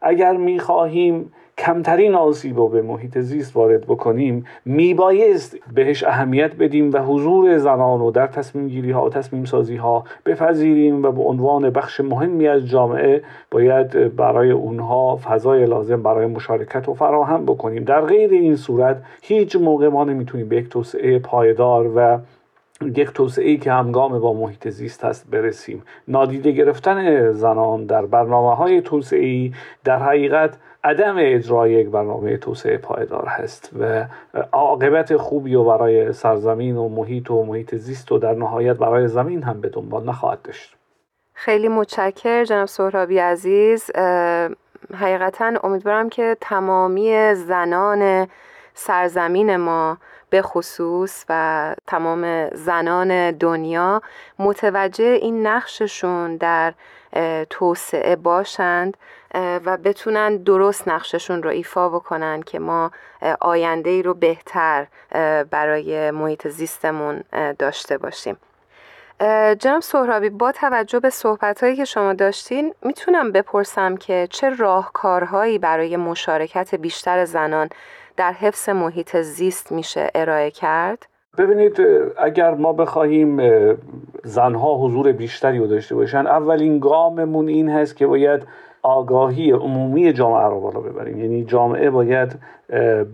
اگر 0.02 0.36
می‌خواهیم 0.36 1.32
کمترین 1.66 2.14
آسیب 2.14 2.56
رو 2.56 2.68
به 2.68 2.82
محیط 2.82 3.18
زیست 3.18 3.56
وارد 3.56 3.86
بکنیم 3.86 4.44
میبایست 4.64 5.56
بهش 5.74 6.04
اهمیت 6.04 6.54
بدیم 6.54 6.92
و 6.92 6.98
حضور 6.98 7.58
زنان 7.58 8.00
رو 8.00 8.10
در 8.10 8.26
تصمیم 8.26 8.68
گیری 8.68 8.90
ها 8.90 9.04
و 9.04 9.08
تصمیم 9.08 9.44
سازی 9.44 9.76
ها 9.76 10.04
بپذیریم 10.26 11.02
و 11.02 11.12
به 11.12 11.22
عنوان 11.22 11.70
بخش 11.70 12.00
مهمی 12.00 12.48
از 12.48 12.66
جامعه 12.66 13.22
باید 13.50 14.16
برای 14.16 14.50
اونها 14.50 15.16
فضای 15.16 15.66
لازم 15.66 16.02
برای 16.02 16.26
مشارکت 16.26 16.88
و 16.88 16.94
فراهم 16.94 17.44
بکنیم. 17.44 17.84
در 17.84 18.00
غیر 18.00 18.30
این 18.30 18.56
صورت 18.56 19.02
هیچ 19.22 19.56
موقع 19.56 19.88
ما 19.88 20.04
نمی‌تونیم 20.04 20.48
به 20.48 20.56
یک 20.56 20.68
توسعه 20.68 21.18
پایدار 21.18 21.92
و 21.96 22.18
یک 22.96 23.10
توسعه 23.10 23.48
ای 23.50 23.58
که 23.58 23.72
همگام 23.72 24.18
با 24.18 24.32
محیط 24.32 24.68
زیست 24.68 25.04
هست 25.04 25.30
برسیم. 25.30 25.82
نادیده 26.08 26.50
گرفتن 26.50 27.32
زنان 27.32 27.84
در 27.86 28.06
برنامه 28.06 28.56
های 28.56 28.80
توسعه 28.80 29.50
در 29.84 29.98
حقیقت 29.98 30.58
عدم 30.84 31.14
اجرای 31.18 31.72
یک 31.72 31.88
برنامه 31.88 32.36
توسعه 32.36 32.78
پایدار 32.78 33.26
هست 33.26 33.70
و 33.80 34.06
عاقبت 34.52 35.16
خوبی 35.16 35.54
و 35.54 35.64
برای 35.64 36.12
سرزمین 36.12 36.76
و 36.76 36.88
محیط 36.88 37.30
و 37.30 37.44
محیط 37.44 37.74
زیست 37.74 38.12
و 38.12 38.18
در 38.18 38.34
نهایت 38.34 38.76
برای 38.76 39.08
زمین 39.08 39.42
هم 39.42 39.60
به 39.60 39.68
دنبال 39.68 40.08
نخواهد 40.08 40.42
داشت. 40.42 40.76
خیلی 41.34 41.68
متشکر 41.68 42.44
جناب 42.44 42.66
سهرابی 42.66 43.18
عزیز. 43.18 43.90
حقیقتا 44.94 45.52
امیدوارم 45.64 46.08
که 46.08 46.36
تمامی 46.40 47.34
زنان 47.34 48.28
سرزمین 48.74 49.56
ما 49.56 49.98
به 50.30 50.42
خصوص 50.42 51.24
و 51.28 51.74
تمام 51.86 52.48
زنان 52.48 53.30
دنیا 53.30 54.02
متوجه 54.38 55.04
این 55.04 55.46
نقششون 55.46 56.36
در 56.36 56.74
توسعه 57.50 58.16
باشند 58.16 58.96
و 59.34 59.76
بتونن 59.76 60.36
درست 60.36 60.88
نقششون 60.88 61.42
رو 61.42 61.50
ایفا 61.50 61.88
بکنن 61.88 62.42
که 62.42 62.58
ما 62.58 62.90
آینده 63.40 63.90
ای 63.90 64.02
رو 64.02 64.14
بهتر 64.14 64.86
برای 65.50 66.10
محیط 66.10 66.48
زیستمون 66.48 67.24
داشته 67.58 67.98
باشیم 67.98 68.36
جناب 69.58 69.80
سهرابی 69.80 70.30
با 70.30 70.52
توجه 70.52 71.00
به 71.00 71.10
صحبت 71.10 71.62
هایی 71.62 71.76
که 71.76 71.84
شما 71.84 72.12
داشتین 72.12 72.74
می‌تونم 72.82 73.32
بپرسم 73.32 73.96
که 73.96 74.28
چه 74.30 74.50
راهکارهایی 74.50 75.58
برای 75.58 75.96
مشارکت 75.96 76.74
بیشتر 76.74 77.24
زنان 77.24 77.68
در 78.16 78.32
حفظ 78.32 78.68
محیط 78.68 79.16
زیست 79.16 79.72
میشه 79.72 80.10
ارائه 80.14 80.50
کرد؟ 80.50 81.06
ببینید 81.40 81.80
اگر 82.18 82.54
ما 82.54 82.72
بخواهیم 82.72 83.40
زنها 84.24 84.76
حضور 84.76 85.12
بیشتری 85.12 85.58
رو 85.58 85.66
داشته 85.66 85.94
باشن 85.94 86.26
اولین 86.26 86.78
گاممون 86.78 87.48
این 87.48 87.68
هست 87.68 87.96
که 87.96 88.06
باید 88.06 88.42
آگاهی 88.82 89.50
عمومی 89.50 90.12
جامعه 90.12 90.46
رو 90.48 90.60
بالا 90.60 90.80
ببریم. 90.80 91.18
یعنی 91.18 91.44
جامعه 91.44 91.90
باید 91.90 92.34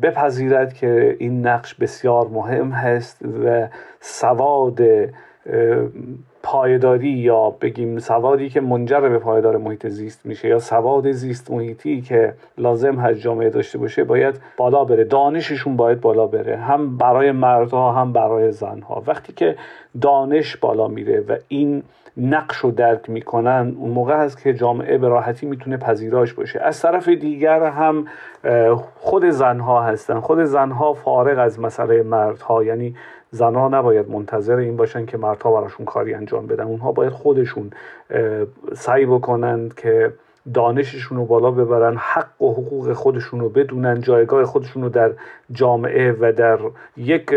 بپذیرد 0.03 0.75
که 0.75 1.17
این 1.19 1.47
نقش 1.47 1.75
بسیار 1.75 2.29
مهم 2.29 2.71
هست 2.71 3.23
و 3.45 3.69
سواد 4.01 4.81
پایداری 6.49 7.09
یا 7.09 7.51
بگیم 7.51 7.99
سوادی 7.99 8.49
که 8.49 8.61
منجر 8.61 9.01
به 9.01 9.19
پایدار 9.19 9.57
محیط 9.57 9.87
زیست 9.87 10.27
میشه 10.27 10.49
یا 10.49 10.59
سواد 10.59 11.11
زیست 11.11 11.51
محیطی 11.51 12.01
که 12.01 12.35
لازم 12.59 12.95
هست 12.95 13.19
جامعه 13.19 13.51
داشته 13.51 13.79
باشه 13.79 14.05
باید 14.05 14.35
بالا 14.57 14.85
بره. 14.85 15.05
دانششون 15.05 15.77
باید 15.77 16.01
بالا 16.01 16.27
بره. 16.27 16.57
هم 16.57 16.97
برای 16.97 17.33
مردها 17.33 17.93
هم 17.93 18.13
برای 18.13 18.53
زنها. 18.53 19.03
وقتی 19.07 19.33
که 19.33 19.57
دانش 20.01 20.57
بالا 20.57 20.89
میره 20.89 21.21
و 21.29 21.37
این 21.49 21.83
نقش 22.17 22.57
رو 22.57 22.71
درک 22.71 23.11
می‌کنن 23.11 23.77
اون 23.79 23.91
موقع 23.91 24.17
هست 24.17 24.43
که 24.43 24.55
جامعه 24.55 24.99
به 24.99 25.09
راحتی 25.09 25.47
می‌تونه 25.47 25.77
پذیراش 25.77 26.33
باشه. 26.33 26.61
از 26.61 26.83
طرف 26.83 27.09
دیگر 27.09 27.63
هم 27.63 28.07
خود 28.97 29.31
زنها 29.31 29.83
هستن. 29.83 30.21
خود 30.21 30.45
زنها 30.45 30.93
فارغ 30.93 31.39
از 31.39 31.61
مسئله 31.61 32.03
مردها 32.03 32.65
یعنی 32.65 32.97
زنها 33.31 33.69
نباید 33.69 34.11
منتظر 34.11 34.57
این 34.57 34.77
باشن 34.77 35.07
که 35.07 35.19
مردها 35.19 35.61
براشون 35.61 35.87
کاری 35.87 36.15
انجام 36.15 36.47
بدن. 36.47 36.65
اونها 36.65 36.93
باید 36.93 37.13
خودشون 37.13 37.71
سعی 38.75 39.07
بکنند 39.07 39.75
که 39.75 40.13
دانششون 40.55 41.19
رو 41.19 41.25
بالا 41.25 41.51
ببرن 41.51 41.97
حق 41.97 42.43
و 42.43 42.53
حقوق 42.53 42.93
خودشون 42.93 43.41
رو 43.41 43.49
بدونن 43.49 44.01
جایگاه 44.01 44.45
خودشون 44.45 44.83
رو 44.83 44.89
در 44.89 45.11
جامعه 45.53 46.17
و 46.21 46.33
در 46.33 46.59
یک 46.97 47.33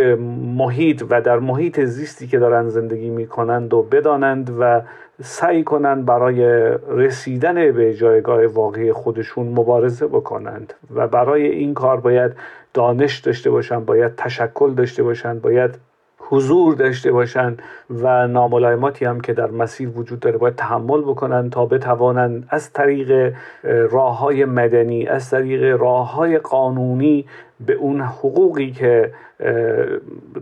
محیط 0.56 1.04
و 1.10 1.22
در 1.22 1.40
محیط 1.40 1.80
زیستی 1.80 2.28
که 2.28 2.40
دارن 2.40 2.70
زندگی 2.70 3.10
می‌کنند 3.10 3.74
و 3.74 3.82
بدانند 3.82 4.56
و 4.60 4.82
سعی 5.24 5.64
کنند 5.64 6.06
برای 6.06 6.44
رسیدن 6.90 7.72
به 7.72 7.94
جایگاه 7.94 8.46
واقعی 8.46 8.92
خودشون 8.92 9.48
مبارزه 9.48 10.08
بکنند. 10.08 10.74
و 10.96 11.08
برای 11.08 11.48
این 11.48 11.74
کار 11.74 12.00
باید 12.00 12.32
دانش 12.74 13.20
داشته 13.20 13.50
باشن 13.50 13.86
باید 13.86 14.16
تشکل 14.16 14.74
داشته 14.74 15.04
باشن 15.04 15.40
باید 15.40 15.89
حضور 16.30 16.76
داشته 16.76 17.12
باشند 17.12 17.62
و 17.90 18.28
ناملایماتی 18.28 19.06
هم 19.06 19.22
که 19.22 19.34
در 19.34 19.52
مسیر 19.52 19.90
وجود 19.90 20.20
داره 20.20 20.38
باید 20.38 20.56
تحمل 20.56 21.02
بکنن 21.02 21.50
تا 21.50 21.66
بتوانند 21.66 22.48
از 22.50 22.74
طریق 22.74 23.34
راه 23.64 24.20
های 24.20 24.46
مدنی 24.46 25.08
از 25.08 25.30
طریق 25.30 25.82
راه 25.82 26.14
های 26.14 26.38
قانونی 26.38 27.26
به 27.66 27.74
اون 27.74 28.02
حقوقی 28.02 28.72
که 28.72 29.12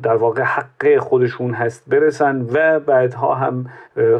در 0.04 0.15
واقع 0.15 0.41
حق 0.41 0.97
خودشون 0.97 1.54
هست 1.54 1.84
برسن 1.88 2.47
و 2.54 2.80
بعدها 2.80 3.36
هم 3.36 3.65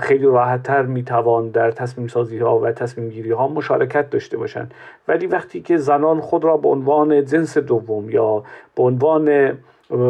خیلی 0.02 0.26
راحتتر 0.26 0.82
می‌توان 0.82 1.50
در 1.50 1.72
تصمیم 1.72 2.08
سازی 2.08 2.38
ها 2.38 2.60
و 2.60 2.72
تصمیم 2.72 3.10
گیری 3.10 3.32
ها 3.32 3.48
مشارکت 3.48 4.10
داشته 4.10 4.38
باشن. 4.38 4.70
ولی 5.08 5.28
وقتی 5.28 5.62
که 5.62 5.78
زنان 5.78 6.20
خود 6.20 6.44
را 6.44 6.58
به 6.58 6.70
عنوان 6.70 7.26
جنس 7.26 7.58
دوم 7.58 8.10
یا 8.10 8.44
به 8.76 8.84
عنوان 8.84 9.58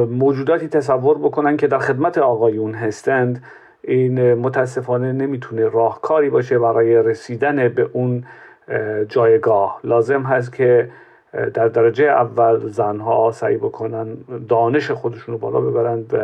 موجوداتی 0.09 0.67
تصور 0.67 1.17
بکنن 1.17 1.57
که 1.57 1.67
در 1.67 1.79
خدمت 1.79 2.17
آقایون 2.17 2.73
هستند. 2.73 3.43
این 3.81 4.33
متاسفانه 4.33 5.11
نمی‌تونه 5.11 5.69
راهکاری 5.69 6.29
باشه 6.29 6.59
برای 6.59 6.95
رسیدن 6.95 7.67
به 7.67 7.89
اون 7.93 8.23
جایگاه. 9.09 9.79
لازم 9.83 10.21
هست 10.21 10.53
که 10.55 10.89
در 11.53 11.67
درجه 11.67 12.05
اول 12.05 12.67
زنها 12.67 13.31
سعی 13.31 13.57
بکنن 13.57 14.17
دانش 14.49 14.91
خودشون 14.91 15.33
رو 15.33 15.39
بالا 15.39 15.61
ببرند 15.61 16.13
و 16.13 16.17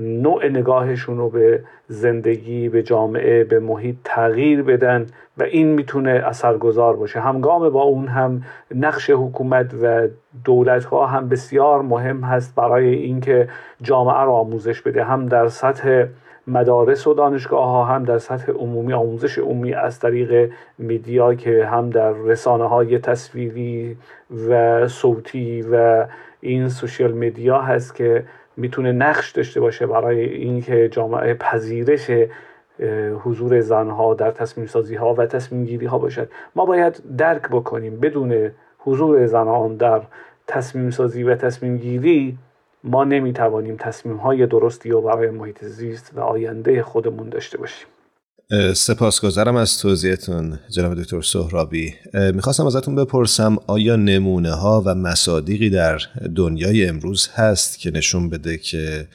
نوع 0.00 0.48
نگاهشون 0.48 1.18
رو 1.18 1.28
به 1.28 1.62
زندگی 1.88 2.68
به 2.68 2.82
جامعه 2.82 3.44
به 3.44 3.60
محیط 3.60 3.96
تغییر 4.04 4.62
بدن 4.62 5.06
و 5.38 5.42
این 5.42 5.66
می‌تونه 5.66 6.10
اثرگذار 6.10 6.96
باشه. 6.96 7.20
همگام 7.20 7.70
با 7.70 7.82
اون 7.82 8.06
هم 8.06 8.42
نقش 8.74 9.10
حکومت 9.10 9.74
و 9.82 10.08
دولت 10.44 10.84
ها 10.84 11.06
هم 11.06 11.28
بسیار 11.28 11.82
مهم 11.82 12.20
هست 12.20 12.54
برای 12.54 12.94
اینکه 12.94 13.48
جامعه 13.82 14.20
رو 14.20 14.32
آموزش 14.32 14.82
بده. 14.82 15.04
هم 15.04 15.26
در 15.26 15.48
سطح 15.48 16.04
مدارس 16.46 17.06
و 17.06 17.14
دانشگاه 17.14 17.68
ها 17.68 17.84
هم 17.84 18.04
در 18.04 18.18
سطح 18.18 18.52
عمومی 18.52 18.92
آموزش 18.92 19.38
عمومی 19.38 19.74
از 19.74 20.00
طریق 20.00 20.50
میدیا 20.78 21.34
که 21.34 21.66
هم 21.66 21.90
در 21.90 22.12
رسانه 22.12 22.64
های 22.64 22.98
تصویری 22.98 23.96
و 24.48 24.88
صوتی 24.88 25.62
و 25.72 26.06
این 26.40 26.68
سوشیل 26.68 27.10
میدیا 27.10 27.60
هست 27.60 27.94
که 27.94 28.24
می‌تونه 28.60 28.92
نقش 28.92 29.30
داشته 29.30 29.60
باشه 29.60 29.86
برای 29.86 30.24
اینکه 30.24 30.88
جامعه 30.88 31.34
پذیرش 31.34 32.10
حضور 33.24 33.60
زنها 33.60 34.14
در 34.14 34.30
تصمیم 34.30 34.66
سازی 34.66 34.94
ها 34.94 35.14
و 35.14 35.26
تصمیم 35.26 35.64
گیری 35.64 35.86
ها 35.86 35.98
باشد. 35.98 36.30
ما 36.54 36.64
باید 36.64 37.02
درک 37.16 37.48
بکنیم 37.48 38.00
بدون 38.00 38.50
حضور 38.78 39.26
زنان 39.26 39.76
در 39.76 40.02
تصمیم 40.46 40.90
سازی 40.90 41.22
و 41.22 41.34
تصمیم 41.34 41.76
گیری 41.76 42.38
ما 42.84 43.04
نمی‌توانیم 43.04 43.76
تصمیم 43.76 44.16
های 44.16 44.46
درستی 44.46 44.92
و 44.92 45.00
برای 45.00 45.30
محیط 45.30 45.64
زیست 45.64 46.12
و 46.16 46.20
آینده 46.20 46.82
خودمون 46.82 47.28
داشته 47.28 47.58
باشیم. 47.58 47.88
سپاسگزارم 48.74 49.56
از 49.56 49.78
توضیحتون 49.78 50.58
جناب 50.70 51.02
دکتر 51.02 51.22
سهرابی. 51.22 51.94
می‌خواستم 52.34 52.66
ازتون 52.66 52.94
بپرسم 52.94 53.56
آیا 53.66 53.96
نمونه 53.96 54.52
ها 54.52 54.82
و 54.86 54.94
مصادیقی 54.94 55.70
در 55.70 55.98
دنیای 56.36 56.86
امروز 56.86 57.28
هست 57.28 57.78
که 57.78 57.90
نشون 57.90 58.30
بده 58.30 58.58
که 58.58 59.08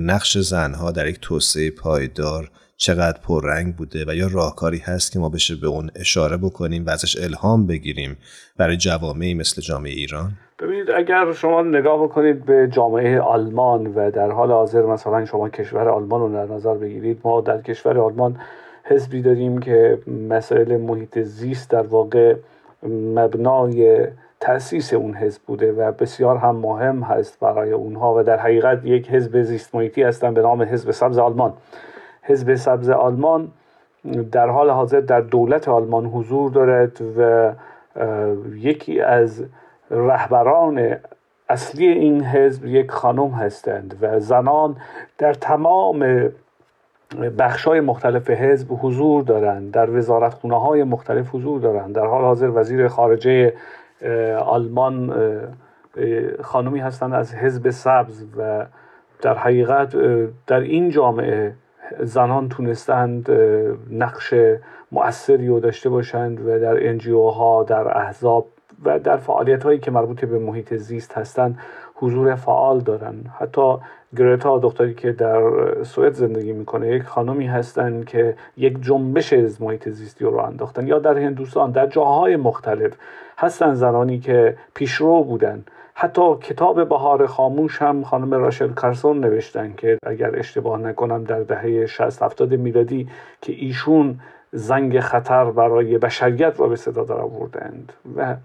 نقش 0.00 0.38
زنها 0.38 0.90
در 0.90 1.06
یک 1.06 1.18
توسعه 1.20 1.70
پایدار 1.70 2.50
چقدر 2.86 3.18
پررنگ 3.28 3.76
بوده 3.76 4.04
و 4.08 4.14
یا 4.14 4.28
راهکاری 4.32 4.78
هست 4.78 5.12
که 5.12 5.18
ما 5.18 5.28
بشه 5.28 5.54
به 5.54 5.66
اون 5.66 5.90
اشاره 5.96 6.36
بکنیم 6.36 6.86
و 6.86 6.90
ازش 6.90 7.16
الهام 7.22 7.66
بگیریم 7.66 8.16
برای 8.56 8.76
جوامعی 8.76 9.34
مثل 9.34 9.62
جامعه 9.62 9.92
ایران؟ 9.92 10.32
ببینید 10.58 10.90
اگر 10.90 11.32
شما 11.32 11.62
نگاه 11.62 12.04
بکنید 12.04 12.44
به 12.44 12.68
جامعه 12.72 13.20
آلمان 13.20 13.86
و 13.86 14.10
در 14.10 14.30
حال 14.30 14.50
حاضر 14.50 14.82
مثلا 14.82 15.24
شما 15.24 15.48
کشور 15.48 15.88
آلمان 15.88 16.20
رو 16.20 16.32
در 16.32 16.54
نظر 16.54 16.74
بگیرید 16.74 17.20
ما 17.24 17.40
در 17.40 17.62
کشور 17.62 17.98
آلمان 17.98 18.36
حزبی 18.84 19.22
داریم 19.22 19.58
که 19.58 19.98
مسائل 20.28 20.76
محیط 20.76 21.18
زیست 21.18 21.70
در 21.70 21.86
واقع 21.86 22.34
مبنای 23.14 24.06
تأسیس 24.40 24.94
اون 24.94 25.14
حزب 25.14 25.42
بوده 25.46 25.72
و 25.72 25.92
بسیار 25.92 26.36
هم 26.36 26.56
مهم 26.56 27.02
هست 27.02 27.40
برای 27.40 27.72
اونها 27.72 28.14
و 28.18 28.22
در 28.22 28.36
حقیقت 28.36 28.80
یک 28.84 29.10
حزب 29.10 29.42
زیست 29.42 29.74
محیطی 29.74 30.02
هستن 30.02 30.34
به 30.34 30.42
نام 30.42 30.62
حزب 30.62 30.90
سبز 30.90 31.18
آلمان. 31.18 31.52
حزب 32.26 32.54
سبز 32.54 32.90
آلمان 32.90 33.48
در 34.32 34.48
حال 34.48 34.70
حاضر 34.70 35.00
در 35.00 35.20
دولت 35.20 35.68
آلمان 35.68 36.06
حضور 36.06 36.50
دارد 36.50 37.00
و 37.18 37.52
یکی 38.54 39.00
از 39.00 39.44
رهبران 39.90 40.96
اصلی 41.48 41.86
این 41.88 42.24
حزب 42.24 42.66
یک 42.66 42.90
خانم 42.90 43.30
هستند 43.30 43.98
و 44.00 44.20
زنان 44.20 44.76
در 45.18 45.34
تمام 45.34 46.30
بخش 47.38 47.64
های 47.64 47.80
مختلف 47.80 48.30
حزب 48.30 48.68
حضور 48.82 49.22
دارند 49.22 49.70
در 49.70 49.90
وزارتخونه 49.90 50.60
های 50.60 50.84
مختلف 50.84 51.34
حضور 51.34 51.60
دارند. 51.60 51.94
در 51.94 52.06
حال 52.06 52.24
حاضر 52.24 52.50
وزیر 52.54 52.88
خارجه 52.88 53.54
آلمان 54.38 55.14
خانمی 56.42 56.80
هستند 56.80 57.14
از 57.14 57.34
حزب 57.34 57.70
سبز 57.70 58.24
و 58.36 58.66
در 59.22 59.38
حقیقت 59.38 59.96
در 60.46 60.60
این 60.60 60.90
جامعه 60.90 61.54
زنان 62.00 62.48
تونستند 62.48 63.30
نقش 63.90 64.34
مؤثری 64.92 65.48
رو 65.48 65.60
داشته 65.60 65.88
باشند 65.88 66.46
و 66.46 66.58
در 66.58 66.88
انجیو 66.88 67.28
ها 67.28 67.62
در 67.62 67.98
احزاب 67.98 68.46
و 68.84 68.98
در 68.98 69.16
فعالیت 69.16 69.62
هایی 69.64 69.78
که 69.78 69.90
مربوط 69.90 70.24
به 70.24 70.38
محیط 70.38 70.74
زیست 70.74 71.12
هستند 71.12 71.58
حضور 71.94 72.34
فعال 72.34 72.80
دارن 72.80 73.14
حتی 73.38 73.76
گرتا 74.16 74.58
دختری 74.58 74.94
که 74.94 75.12
در 75.12 75.42
سوئد 75.82 76.12
زندگی 76.12 76.52
می‌کنه 76.52 76.88
یک 76.88 77.02
خانمی 77.02 77.46
هستند 77.46 78.04
که 78.04 78.36
یک 78.56 78.82
جنبش 78.82 79.32
از 79.32 79.62
محیط 79.62 79.88
زیستی 79.88 80.24
رو 80.24 80.36
انداختن 80.36 80.86
یا 80.86 80.98
در 80.98 81.18
هندوستان 81.18 81.70
در 81.70 81.86
جاهای 81.86 82.36
مختلف 82.36 82.92
هستن 83.38 83.74
زنانی 83.74 84.18
که 84.18 84.56
پیشرو 84.74 85.24
بودن 85.24 85.64
حتی 85.96 86.36
کتاب 86.36 86.88
بهار 86.88 87.26
خاموش 87.26 87.82
هم 87.82 88.02
خانم 88.02 88.34
راشل 88.34 88.72
کارسون 88.72 89.20
نوشتن 89.20 89.74
که 89.76 89.98
اگر 90.06 90.38
اشتباه 90.38 90.80
نکنم 90.80 91.24
در 91.24 91.40
دهه 91.40 91.86
60 91.86 92.22
70 92.22 92.54
میلادی 92.54 93.08
که 93.40 93.52
ایشون 93.52 94.20
زنگ 94.52 95.00
خطر 95.00 95.44
برای 95.44 95.98
بشریت 95.98 96.60
را 96.60 96.68
به 96.68 96.76
صدا 96.76 97.04
در 97.04 97.14
آوردند. 97.14 97.92
و 98.16 98.36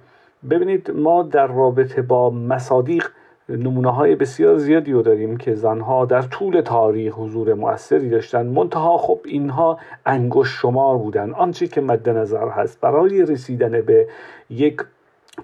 ببینید 0.50 0.92
ما 0.92 1.24
در 1.24 1.48
رابطه 1.48 2.02
با 2.02 2.30
مصادیق 2.30 3.08
نمونه 3.50 3.94
های 3.94 4.16
بسیار 4.16 4.58
زیادی 4.58 4.92
رو 4.92 5.02
داریم 5.02 5.38
که 5.38 5.56
زنها 5.56 6.06
در 6.06 6.22
طول 6.22 6.62
تاریخ 6.62 7.14
حضور 7.18 7.54
موثری 7.54 8.10
داشتن. 8.10 8.46
منتها 8.46 8.98
خب 8.98 9.20
اینها 9.26 9.80
انگشت 10.06 10.60
شمار 10.60 10.98
بودن. 10.98 11.34
آنچه 11.34 11.68
که 11.68 11.82
مد 11.82 12.10
نظر 12.10 12.48
هست. 12.48 12.82
برای 12.82 13.26
رسیدن 13.26 13.82
به 13.82 14.08
یک 14.50 14.82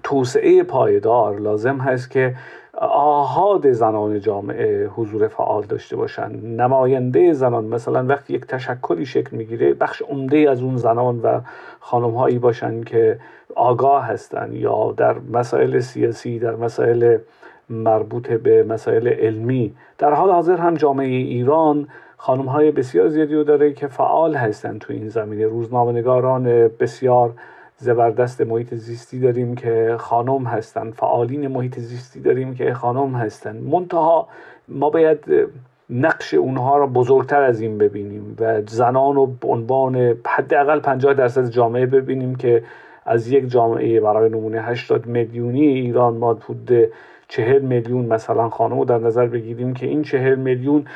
توسعه 0.06 0.62
پایدار 0.62 1.38
لازم 1.38 1.76
هست 1.76 2.10
که 2.10 2.34
آهاد 2.90 3.72
زنان 3.72 4.20
جامعه 4.20 4.86
حضور 4.86 5.28
فعال 5.28 5.62
داشته 5.62 5.96
باشند 5.96 6.60
نماینده 6.60 7.32
زنان 7.32 7.64
مثلا 7.64 8.06
وقتی 8.06 8.34
یک 8.34 8.46
تشکلی 8.46 9.06
شکل 9.06 9.36
می‌گیره 9.36 9.74
بخش 9.74 10.02
عمده 10.02 10.50
از 10.50 10.62
اون 10.62 10.76
زنان 10.76 11.20
و 11.20 11.40
خانم 11.80 12.10
هایی 12.10 12.38
باشند 12.38 12.84
که 12.84 13.18
آگاه 13.54 14.04
هستند 14.04 14.54
یا 14.54 14.94
در 14.96 15.16
مسائل 15.32 15.80
سیاسی 15.80 16.38
در 16.38 16.56
مسائل 16.56 17.18
مربوط 17.70 18.30
به 18.30 18.62
مسائل 18.62 19.08
علمی. 19.08 19.74
در 19.98 20.14
حال 20.14 20.30
حاضر 20.30 20.56
هم 20.56 20.74
جامعه 20.74 21.06
ایران 21.06 21.88
خانم 22.16 22.48
های 22.48 22.70
بسیار 22.70 23.08
زیادی 23.08 23.34
رو 23.34 23.44
داره 23.44 23.72
که 23.72 23.86
فعال 23.86 24.34
هستند 24.34 24.80
تو 24.80 24.92
این 24.92 25.08
زمینه. 25.08 25.46
روزنامه‌نگاران 25.46 26.44
بسیار 26.80 27.32
زبردست 27.78 28.40
محیط 28.40 28.74
زیستی 28.74 29.20
داریم 29.20 29.54
که 29.54 29.96
خانم 29.98 30.44
هستند 30.44 30.92
فعالین 30.92 31.48
محیط 31.48 31.78
زیستی 31.78 32.20
داریم 32.20 32.54
که 32.54 32.74
خانم 32.74 33.14
هستند 33.14 33.62
منتها 33.62 34.28
ما 34.68 34.90
باید 34.90 35.24
نقش 35.90 36.34
اونها 36.34 36.78
را 36.78 36.86
بزرگتر 36.86 37.42
از 37.42 37.60
این 37.60 37.78
ببینیم 37.78 38.36
و 38.40 38.62
زنان 38.66 39.14
رو 39.14 39.26
به 39.26 39.48
عنوان 39.48 40.16
حداقل 40.26 40.80
50 40.80 41.14
درصد 41.14 41.50
جامعه 41.50 41.86
ببینیم 41.86 42.34
که 42.34 42.62
از 43.06 43.28
یک 43.28 43.48
جامعه 43.48 44.00
برای 44.00 44.30
نمونه 44.30 44.60
80 44.62 45.06
میلیونی 45.06 45.66
ایران 45.66 46.16
ما 46.16 46.34
حدود 46.34 46.92
چهل 47.28 47.62
میلیون 47.62 48.06
مثلا 48.06 48.48
خانم 48.48 48.78
رو 48.78 48.84
در 48.84 48.98
نظر 48.98 49.26
بگیریم 49.26 49.74
که 49.74 49.86
این 49.86 50.02
چهل 50.02 50.34
میلیون 50.34 50.86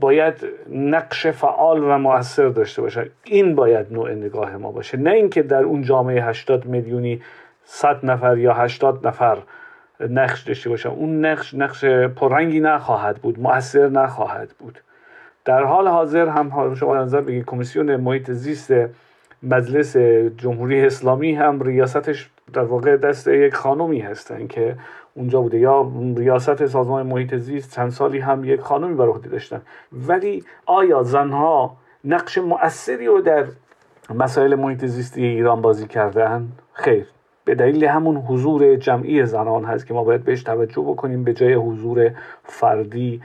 باید 0.00 0.34
نقش 0.72 1.26
فعال 1.26 1.84
و 1.84 1.98
موثر 1.98 2.48
داشته 2.48 2.82
باشه. 2.82 3.10
این 3.24 3.54
باید 3.54 3.92
نوع 3.92 4.14
نگاه 4.14 4.56
ما 4.56 4.72
باشه. 4.72 4.98
نه 4.98 5.10
اینکه 5.10 5.42
در 5.42 5.62
اون 5.62 5.82
جامعه 5.82 6.24
80 6.24 6.66
میلیونی 6.66 7.22
100 7.64 8.06
نفر 8.06 8.38
یا 8.38 8.52
80 8.52 9.06
نفر 9.06 9.38
نقش 10.00 10.42
داشته 10.42 10.70
باشه. 10.70 10.88
اون 10.88 11.24
نقش 11.24 11.54
نقش 11.54 11.84
پررنگی 11.84 12.60
نخواهد 12.60 13.16
بود 13.16 13.40
موثر 13.40 13.88
نخواهد 13.88 14.54
بود. 14.58 14.78
در 15.44 15.62
حال 15.62 15.88
حاضر 15.88 16.28
هم 16.28 16.74
شما 16.74 16.96
نظر 16.96 17.20
بگید 17.20 17.44
کمیسیون 17.44 17.96
محیط 17.96 18.30
زیست 18.30 18.72
مجلس 19.42 19.96
جمهوری 20.36 20.86
اسلامی 20.86 21.34
هم 21.34 21.62
ریاستش 21.62 22.30
در 22.52 22.62
واقع 22.62 22.96
دست 22.96 23.28
یک 23.28 23.54
خانومی 23.54 24.00
هستن 24.00 24.46
که 24.46 24.76
اونجا 25.18 25.40
بوده. 25.40 25.58
یا 25.58 25.92
ریاست 26.16 26.66
سازمان 26.66 27.06
محیط 27.06 27.34
زیست 27.34 27.74
چند 27.74 27.90
سالی 27.90 28.18
هم 28.18 28.44
یک 28.44 28.60
خانمی 28.60 28.94
بر 28.94 29.06
عهده 29.08 29.28
داشتن. 29.28 29.60
ولی 29.92 30.44
آیا 30.66 31.02
زنها 31.02 31.76
نقش 32.04 32.38
مؤثری 32.38 33.06
رو 33.06 33.20
در 33.20 33.44
مسائل 34.14 34.54
محیط 34.54 34.84
زیستی 34.84 35.24
ایران 35.24 35.62
بازی 35.62 35.86
کردن؟ 35.86 36.48
خیر. 36.72 37.06
به 37.48 37.54
دلیل 37.54 37.84
همون 37.84 38.16
حضور 38.16 38.76
جمعی 38.76 39.26
زنان 39.26 39.64
هست 39.64 39.86
که 39.86 39.94
ما 39.94 40.04
باید 40.04 40.24
بهش 40.24 40.42
توجه 40.42 40.82
بکنیم 40.82 41.24
به 41.24 41.32
جای 41.32 41.54
حضور 41.54 42.10
فردی 42.44 43.20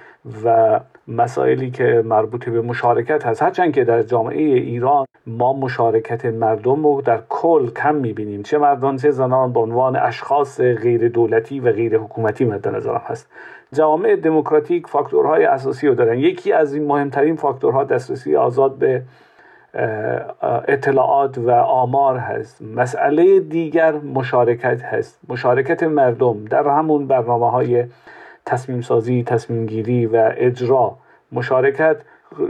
و 0.45 0.79
مسائلی 1.07 1.71
که 1.71 2.03
مربوط 2.05 2.49
به 2.49 2.61
مشارکت 2.61 3.25
هست. 3.25 3.43
هرچند 3.43 3.73
که 3.73 3.83
در 3.83 4.03
جامعه 4.03 4.41
ایران 4.41 5.05
ما 5.27 5.53
مشارکت 5.53 6.25
مردم 6.25 6.83
رو 6.83 7.01
در 7.01 7.19
کل 7.29 7.69
کم 7.69 7.95
می‌بینیم. 7.95 8.43
چه 8.43 8.57
مردان 8.57 8.97
چه 8.97 9.11
زنان 9.11 9.53
به 9.53 9.59
عنوان 9.59 9.95
اشخاص 9.95 10.61
غیر 10.61 11.09
دولتی 11.09 11.59
و 11.59 11.71
غیر 11.71 11.97
حکومتی 11.97 12.45
مد 12.45 12.67
نظرم 12.67 13.01
هست. 13.05 13.29
جوامع 13.73 14.15
دموکراتیک 14.15 14.87
فاکتورهای 14.87 15.45
اساسی 15.45 15.87
رو 15.87 15.95
دارن. 15.95 16.19
یکی 16.19 16.51
از 16.51 16.73
این 16.73 16.87
مهمترین 16.87 17.35
فاکتورها 17.35 17.83
دسترسی 17.83 18.35
آزاد 18.35 18.77
به 18.77 19.01
اطلاعات 20.67 21.37
و 21.37 21.51
آمار 21.51 22.17
هست. 22.17 22.61
مسئله 22.61 23.39
دیگر 23.39 23.91
مشارکت 23.91 24.81
هست. 24.81 25.19
مشارکت 25.29 25.83
مردم 25.83 26.45
در 26.45 26.67
همون 26.67 27.07
برنامه 27.07 27.51
های 27.51 27.85
تصمیم 28.45 28.81
سازی 28.81 29.23
تصمیم 29.23 29.65
گیری 29.65 30.05
و 30.05 30.31
اجرا. 30.37 30.97
مشارکت 31.31 31.97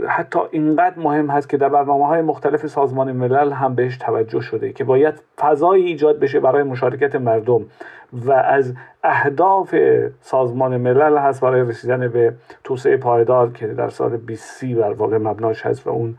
حتی 0.08 0.38
اینقدر 0.50 0.98
مهم 0.98 1.30
هست 1.30 1.48
که 1.48 1.56
در 1.56 1.68
برنامه 1.68 2.06
های 2.06 2.22
مختلف 2.22 2.66
سازمان 2.66 3.12
ملل 3.12 3.52
هم 3.52 3.74
بهش 3.74 3.96
توجه 3.96 4.40
شده 4.40 4.72
که 4.72 4.84
باید 4.84 5.14
فضایی 5.36 5.84
ایجاد 5.84 6.18
بشه 6.18 6.40
برای 6.40 6.62
مشارکت 6.62 7.16
مردم 7.16 7.64
و 8.12 8.32
از 8.32 8.74
اهداف 9.04 9.74
سازمان 10.20 10.76
ملل 10.76 11.18
هست 11.18 11.40
برای 11.40 11.60
رسیدن 11.60 12.08
به 12.08 12.34
توسعه 12.64 12.96
پایدار 12.96 13.52
که 13.52 13.66
در 13.66 13.88
سال 13.88 14.16
2030 14.16 14.74
بر 14.74 14.92
واقع 14.92 15.18
مبناش 15.18 15.66
هست 15.66 15.86
و 15.86 15.90
اون 15.90 16.16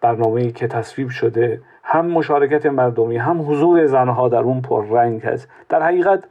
برنامه‌ای 0.00 0.52
که 0.52 0.66
تصویب 0.68 1.08
شده 1.08 1.60
هم 1.82 2.06
مشارکت 2.06 2.66
مردمی 2.66 3.16
هم 3.16 3.50
حضور 3.50 3.86
زنها 3.86 4.28
در 4.28 4.38
اون 4.40 4.60
پررنگ 4.60 5.22
هست. 5.22 5.48
در 5.68 5.82
حقیقت 5.82 6.24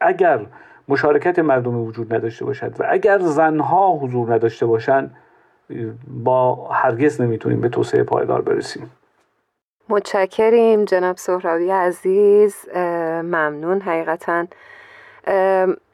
اگر 0.00 0.46
مشارکت 0.88 1.38
مردمی 1.38 1.86
وجود 1.86 2.14
نداشته 2.14 2.44
باشد 2.44 2.80
و 2.80 2.86
اگر 2.88 3.18
زنها 3.18 3.92
حضور 3.92 4.34
نداشته 4.34 4.66
باشند 4.66 5.16
با 6.24 6.68
هرگز 6.72 7.20
نمی‌تونیم 7.20 7.60
به 7.60 7.68
توسعه 7.68 8.02
پایدار 8.02 8.42
برسیم. 8.42 8.90
متشکریم 9.88 10.84
جناب 10.84 11.16
سهراوی 11.16 11.70
عزیز. 11.70 12.68
ممنون 13.22 13.80
حقیقتا. 13.80 14.46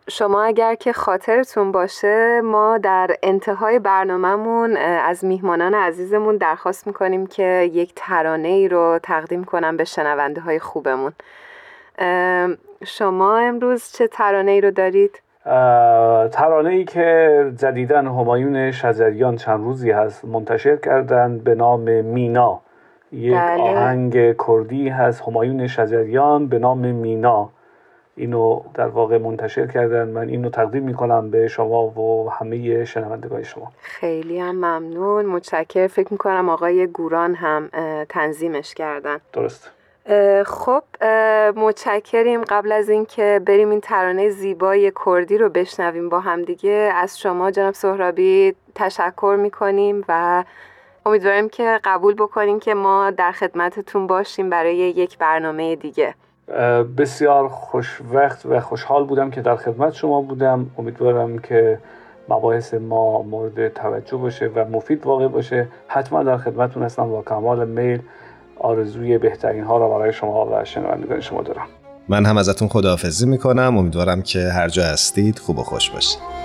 شما 0.09 0.43
اگر 0.43 0.75
که 0.75 0.93
خاطرتون 0.93 1.73
باشه 1.73 2.41
ما 2.41 2.79
در 2.79 3.17
انتهای 3.23 3.79
برنامهمون 3.79 4.77
از 4.77 5.25
میهمانان 5.25 5.75
عزیزمون 5.75 6.37
درخواست 6.37 6.87
می‌کنیم 6.87 7.27
که 7.27 7.71
یک 7.73 7.93
ترانه 7.97 8.49
ای 8.49 8.69
رو 8.69 8.99
تقدیم 9.03 9.45
کنم 9.45 9.77
به 9.77 9.85
شنونده 9.85 10.41
های 10.41 10.59
خوبمون 10.59 11.13
شما 12.85 13.39
امروز 13.39 13.93
چه 13.93 14.07
ترانه 14.07 14.51
ای 14.51 14.61
رو 14.61 14.71
دارید؟ 14.71 15.23
ترانه 16.33 16.71
ای 16.71 16.85
که 16.85 17.53
جدیدا 17.57 17.99
همایون 17.99 18.71
شجریان 18.71 19.37
چند 19.37 19.65
روزی 19.65 19.91
هست 19.91 20.25
منتشر 20.25 20.77
کردن 20.77 21.39
به 21.39 21.55
نام 21.55 21.81
مینا 22.05 22.61
یک 23.13 23.35
بله. 23.35 23.63
آهنگ 23.63 24.37
کردی 24.47 24.89
هست 24.89 25.23
همایون 25.23 25.67
شجریان 25.67 26.47
به 26.47 26.59
نام 26.59 26.79
مینا 26.79 27.51
اینو 28.17 28.61
در 28.75 28.89
واقع 28.89 29.19
منتشر 29.19 29.67
کردن. 29.67 30.09
من 30.09 30.29
اینو 30.29 30.51
تقدیم 30.51 30.83
می‌کنم 30.83 31.31
به 31.31 31.49
شما 31.49 31.87
و 31.87 32.31
همه 32.31 32.85
شنوندگان 32.85 33.43
شما. 33.43 33.73
خیلی 33.81 34.41
هم 34.41 34.55
ممنون. 34.55 35.27
متشکر 35.27 35.87
فکر 35.87 36.09
می‌کنم 36.11 36.49
آقای 36.49 36.87
گوران 36.87 37.35
هم 37.35 37.69
تنظیمش 38.09 38.75
کردن. 38.75 39.19
درست. 39.33 39.71
خب 40.47 40.83
متشکریم. 41.57 42.43
قبل 42.43 42.73
از 42.73 42.89
اینکه 42.89 43.41
بریم 43.47 43.71
این 43.71 43.81
ترانه 43.81 44.29
زیبای 44.29 44.93
کردی 45.07 45.39
رو 45.39 45.49
بشنویم 45.49 46.09
با 46.09 46.21
هم 46.21 46.43
دیگه 46.43 46.93
از 46.95 47.21
شما 47.21 47.51
جناب 47.51 47.75
سهرابی 47.75 48.55
تشکر 48.75 49.37
می‌کنیم 49.39 50.05
و 50.09 50.45
امیدواریم 51.07 51.49
که 51.49 51.81
قبول 51.85 52.15
بکنیم 52.15 52.61
که 52.61 52.75
ما 52.75 53.11
در 53.11 53.33
خدمتتون 53.33 54.07
باشیم 54.07 54.51
برای 54.51 54.77
یک 54.77 55.19
برنامه 55.19 55.77
دیگه. 55.77 56.15
بسیار 56.99 57.49
خوش 57.49 58.01
وقت 58.13 58.47
و 58.47 58.61
خوشحال 58.61 59.05
بودم 59.05 59.31
که 59.31 59.41
در 59.41 59.57
خدمت 59.57 59.93
شما 59.93 60.21
بودم. 60.21 60.71
امیدوارم 60.79 61.39
که 61.39 61.79
مباحث 62.29 62.75
ما 62.75 63.23
مورد 63.23 63.69
توجه 63.69 64.17
باشه 64.17 64.51
و 64.55 64.65
مفید 64.65 65.07
واقع 65.07 65.29
باشه. 65.29 65.69
حتما 65.89 66.23
در 66.23 66.37
خدمتتون 66.37 66.83
هستم 66.83 67.09
با 67.09 67.23
کمال 67.23 67.69
میل 67.69 68.01
آرزوی 68.59 69.19
بهترین 69.19 69.65
ها 69.65 69.79
را 69.79 69.89
برای 69.89 70.13
شما 70.13 70.47
و 70.47 70.65
شنوندگان 70.65 71.21
شما 71.21 71.43
دارم. 71.43 71.67
من 72.09 72.27
هم 72.27 72.37
ازتون 72.37 72.69
خداحافظی 72.69 73.27
می‌کنم. 73.27 73.79
امیدوارم 73.79 74.23
که 74.23 74.39
هر 74.39 74.69
جا 74.69 74.83
هستید 74.83 75.39
خوب 75.39 75.59
و 75.59 75.63
خوش 75.63 75.91
باشید. 75.91 76.42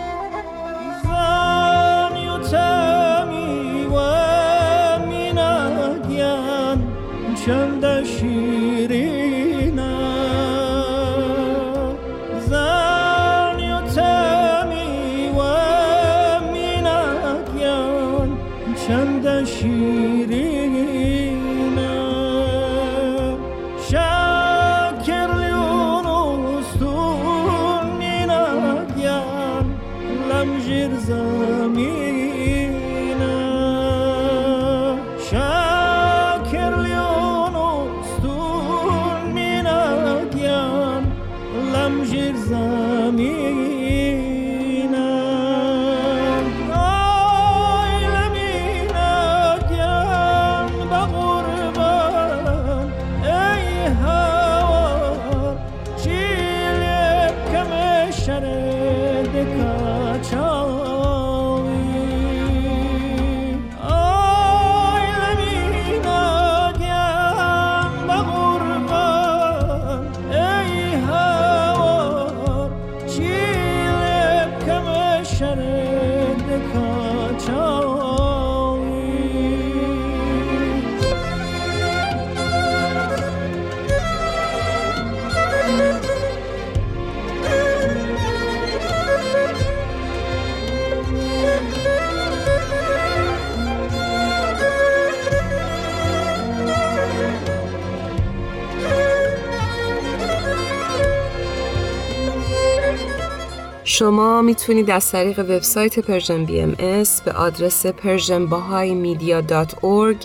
شما 103.98 104.42
می‌تونید 104.42 104.92
از 104.92 105.12
طریق 105.12 105.40
وبسایت 105.40 106.00
Persian 106.00 106.46
BMS 106.46 107.22
به 107.22 107.32
آدرس 107.32 107.88
persianbahaimedia.org 107.88 110.18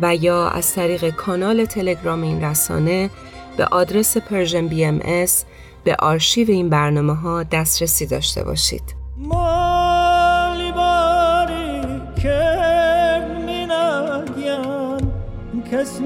و 0.00 0.16
یا 0.16 0.48
از 0.48 0.74
طریق 0.74 1.10
کانال 1.10 1.64
تلگرام 1.64 2.22
این 2.22 2.44
رسانه 2.44 3.10
به 3.56 3.64
آدرس 3.64 4.16
Persian 4.16 4.68
BMS 4.68 5.44
به 5.84 5.96
آرشیو 5.98 6.50
این 6.50 6.68
برنامه 6.68 7.14
ها 7.14 7.42
دسترسی 7.42 8.06
داشته 8.06 8.44
باشید. 8.44 8.94
کس 15.72 16.00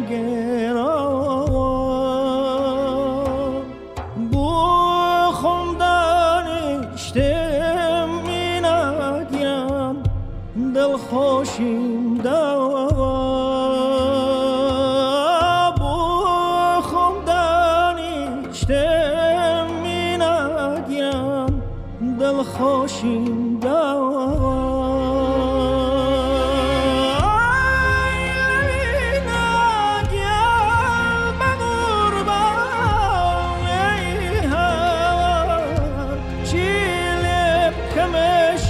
again. 0.00 0.41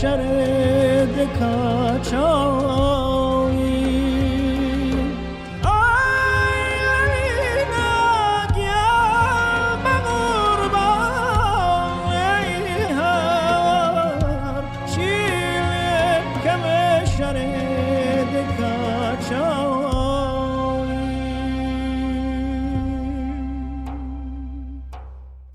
Shut 0.02 0.18
it. 0.18 0.41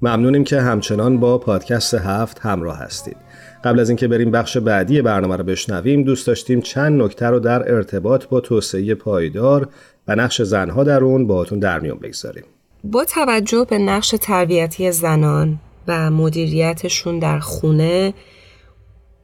ممنونیم 0.07 0.43
که 0.43 0.61
همچنان 0.61 1.19
با 1.19 1.37
پادکست 1.37 1.93
هفت 1.93 2.39
همراه 2.39 2.77
هستید. 2.77 3.17
قبل 3.63 3.79
از 3.79 3.89
اینکه 3.89 4.07
بریم 4.07 4.31
بخش 4.31 4.57
بعدی 4.57 5.01
برنامه 5.01 5.35
رو 5.35 5.43
بشنویم 5.43 6.03
دوست 6.03 6.27
داشتیم 6.27 6.61
چند 6.61 7.01
نکته 7.01 7.25
رو 7.25 7.39
در 7.39 7.73
ارتباط 7.73 8.25
با 8.25 8.39
توسعه 8.39 8.95
پایدار 8.95 9.69
و 10.07 10.15
نقش 10.15 10.41
زنها 10.41 10.83
در 10.83 11.03
اون 11.03 11.27
باهاتون 11.27 11.59
در 11.59 11.79
میون 11.79 11.97
بگذاریم. 11.99 12.43
با 12.83 13.05
توجه 13.05 13.65
به 13.69 13.77
نقش 13.77 14.15
تربیتی 14.21 14.91
زنان 14.91 15.59
و 15.87 16.11
مدیریتشون 16.11 17.19
در 17.19 17.39
خونه 17.39 18.13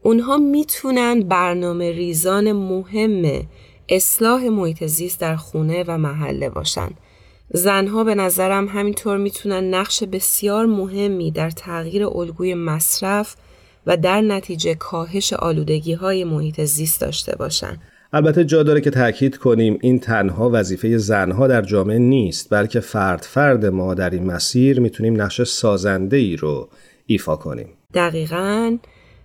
اونها 0.02 0.38
می‌تونن 0.38 1.19
برنامه 1.19 1.91
ریزان 1.91 2.52
مهم 2.52 3.48
اصلاح 3.89 4.43
محیط 4.50 4.86
زیست 4.86 5.22
در 5.22 5.36
خونه 5.36 5.84
و 5.88 5.98
محله 5.98 6.50
باشن 6.50 6.89
زنها 7.56 8.04
به 8.04 8.16
نظرم 8.16 8.68
همینطور 8.68 9.18
می‌تونن 9.18 9.74
نقش 9.74 10.04
بسیار 10.04 10.66
مهمی 10.66 11.32
در 11.32 11.50
تغییر 11.50 12.06
الگوی 12.06 12.54
مصرف 12.54 13.36
و 13.88 13.98
در 13.98 14.22
نتیجه 14.22 14.76
کاهش 14.76 15.34
آلودگی 15.34 15.94
های 15.94 16.24
محیط 16.24 16.62
زیست 16.62 17.02
داشته 17.02 17.36
باشند. 17.36 17.82
البته 18.13 18.46
جا 18.46 18.63
داره 18.63 18.82
که 18.82 18.89
تاکید 18.89 19.38
کنیم 19.38 19.78
این 19.82 20.00
تنها 20.00 20.50
وظیفه 20.54 20.98
زنها 20.98 21.48
در 21.48 21.62
جامعه 21.62 21.98
نیست 21.98 22.48
بلکه 22.50 22.80
فرد 22.80 23.22
فرد 23.22 23.66
ما 23.66 23.94
در 23.94 24.10
این 24.10 24.26
مسیر 24.26 24.80
می‌تونیم 24.80 25.22
نقش 25.22 25.42
سازنده 25.42 26.18
ای 26.18 26.36
رو 26.36 26.70
ایفا 27.06 27.36
کنیم. 27.36 27.68
دقیقا 27.94 28.78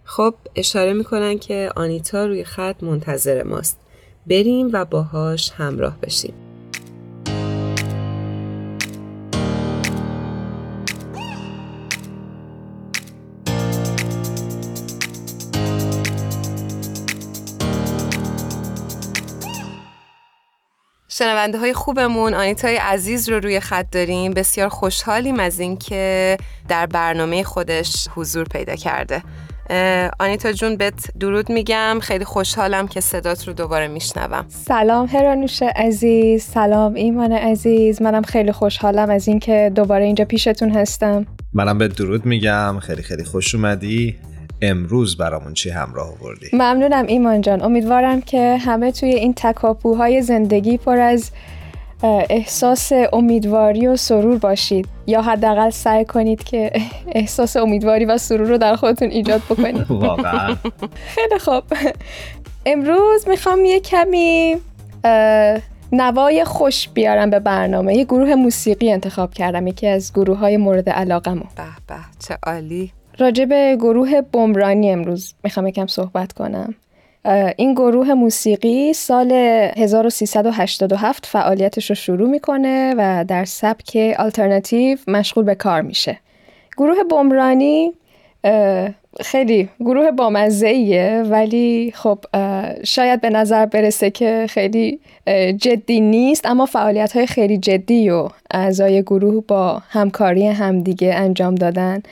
خب 0.04 0.34
اشاره 0.56 0.92
می‌کنن 0.92 1.38
که 1.38 1.70
آنیتا 1.76 2.26
روی 2.26 2.44
خط 2.44 2.82
منتظر 2.82 3.42
ماست. 3.42 3.78
بریم 4.26 4.70
و 4.72 4.84
باهاش 4.84 5.50
همراه 5.56 5.98
بشیم. 6.02 6.34
شنونده 21.18 21.58
های 21.58 21.72
خوبمون. 21.72 22.34
آنیتای 22.34 22.76
عزیز 22.76 23.28
رو 23.28 23.40
روی 23.40 23.60
خط 23.60 23.86
داریم. 23.92 24.32
بسیار 24.32 24.68
خوشحالیم 24.68 25.40
از 25.40 25.60
اینکه 25.60 26.36
در 26.68 26.86
برنامه 26.86 27.42
خودش 27.42 28.08
حضور 28.14 28.44
پیدا 28.44 28.74
کرده. 28.76 29.22
آنیتا 30.20 30.52
جون 30.52 30.76
بهت 30.76 31.10
درود 31.20 31.50
میگم. 31.50 31.98
خیلی 32.02 32.24
خوشحالم 32.24 32.88
که 32.88 33.00
صدات 33.00 33.48
رو 33.48 33.52
دوباره 33.52 33.88
میشنوم. 33.88 34.44
سلام 34.48 35.06
هرانوش 35.06 35.62
عزیز. 35.62 36.44
سلام 36.44 36.94
ایمان 36.94 37.32
عزیز. 37.32 38.02
منم 38.02 38.22
خیلی 38.22 38.52
خوشحالم 38.52 39.10
از 39.10 39.28
اینکه 39.28 39.72
دوباره 39.74 40.04
اینجا 40.04 40.24
پیشتون 40.24 40.70
هستم. 40.70 41.26
منم 41.52 41.78
به 41.78 41.88
درود 41.88 42.26
میگم. 42.26 42.78
خیلی 42.78 43.02
خیلی 43.02 43.24
خوش 43.24 43.54
اومدی. 43.54 44.16
امروز 44.62 45.16
برامون 45.16 45.54
چی 45.54 45.70
همراه 45.70 46.12
آوردی؟ 46.20 46.46
ممنونم 46.52 47.06
ایمان 47.06 47.40
جان. 47.40 47.62
امیدوارم 47.62 48.20
که 48.20 48.56
همه 48.56 48.92
توی 48.92 49.14
این 49.14 49.34
تکاپوهای 49.34 50.22
زندگی 50.22 50.76
پر 50.76 50.98
از 50.98 51.30
احساس 52.02 52.92
امیدواری 53.12 53.86
و 53.86 53.96
سرور 53.96 54.38
باشید. 54.38 54.88
یا 55.06 55.22
حداقل 55.22 55.70
سعی 55.70 56.04
کنید 56.04 56.44
که 56.44 56.70
احساس 57.14 57.56
امیدواری 57.56 58.04
و 58.04 58.18
سرور 58.18 58.48
رو 58.48 58.58
در 58.58 58.76
خودتون 58.76 59.08
ایجاد 59.10 59.42
بکنید. 59.50 59.90
واقعا. 60.08 60.56
خیلی 61.14 61.38
خوب. 61.38 61.62
امروز 62.66 63.28
می‌خوام 63.28 63.64
یه 63.64 63.80
کمی 63.80 64.56
نوای 65.92 66.44
خوش 66.44 66.88
بیارم 66.88 67.30
به 67.30 67.40
برنامه. 67.40 67.94
یه 67.94 68.04
گروه 68.04 68.34
موسیقی 68.34 68.92
انتخاب 68.92 69.34
کردم 69.34 69.66
یکی 69.66 69.86
از 69.86 70.12
گروه 70.12 70.38
های 70.38 70.56
مورد 70.56 70.90
علاقه 70.90 71.34
به 71.34 71.40
به 71.86 71.94
چه 72.18 72.38
عالی. 72.42 72.92
راجع 73.18 73.44
به 73.44 73.76
گروه 73.80 74.20
بمرانی 74.20 74.90
امروز 74.90 75.34
می‌خوام 75.44 75.66
یکم 75.66 75.86
صحبت 75.86 76.32
کنم. 76.32 76.74
این 77.56 77.74
گروه 77.74 78.14
موسیقی 78.14 78.92
سال 78.92 79.32
1387 79.32 81.26
فعالیتش 81.26 81.90
رو 81.90 81.94
شروع 81.94 82.28
می‌کنه 82.28 82.94
و 82.98 83.24
در 83.28 83.44
سبک 83.44 84.16
آلترناتیو 84.18 84.98
مشغول 85.08 85.44
به 85.44 85.54
کار 85.54 85.82
میشه. 85.82 86.18
گروه 86.76 86.96
بمرانی 87.10 87.92
خیلی 89.20 89.68
گروه 89.80 90.10
بامزه 90.10 91.24
ولی 91.30 91.92
خب 91.96 92.18
شاید 92.84 93.20
به 93.20 93.30
نظر 93.30 93.66
برسه 93.66 94.10
که 94.10 94.46
خیلی 94.50 95.00
جدی 95.56 96.00
نیست 96.00 96.46
اما 96.46 96.66
فعالیت 96.66 97.12
های 97.12 97.26
خیلی 97.26 97.58
جدی 97.58 98.10
و 98.10 98.28
اعضای 98.50 99.02
گروه 99.02 99.44
با 99.48 99.82
همکاری 99.88 100.46
همدیگه 100.46 101.14
انجام 101.14 101.54
دادن. 101.54 102.02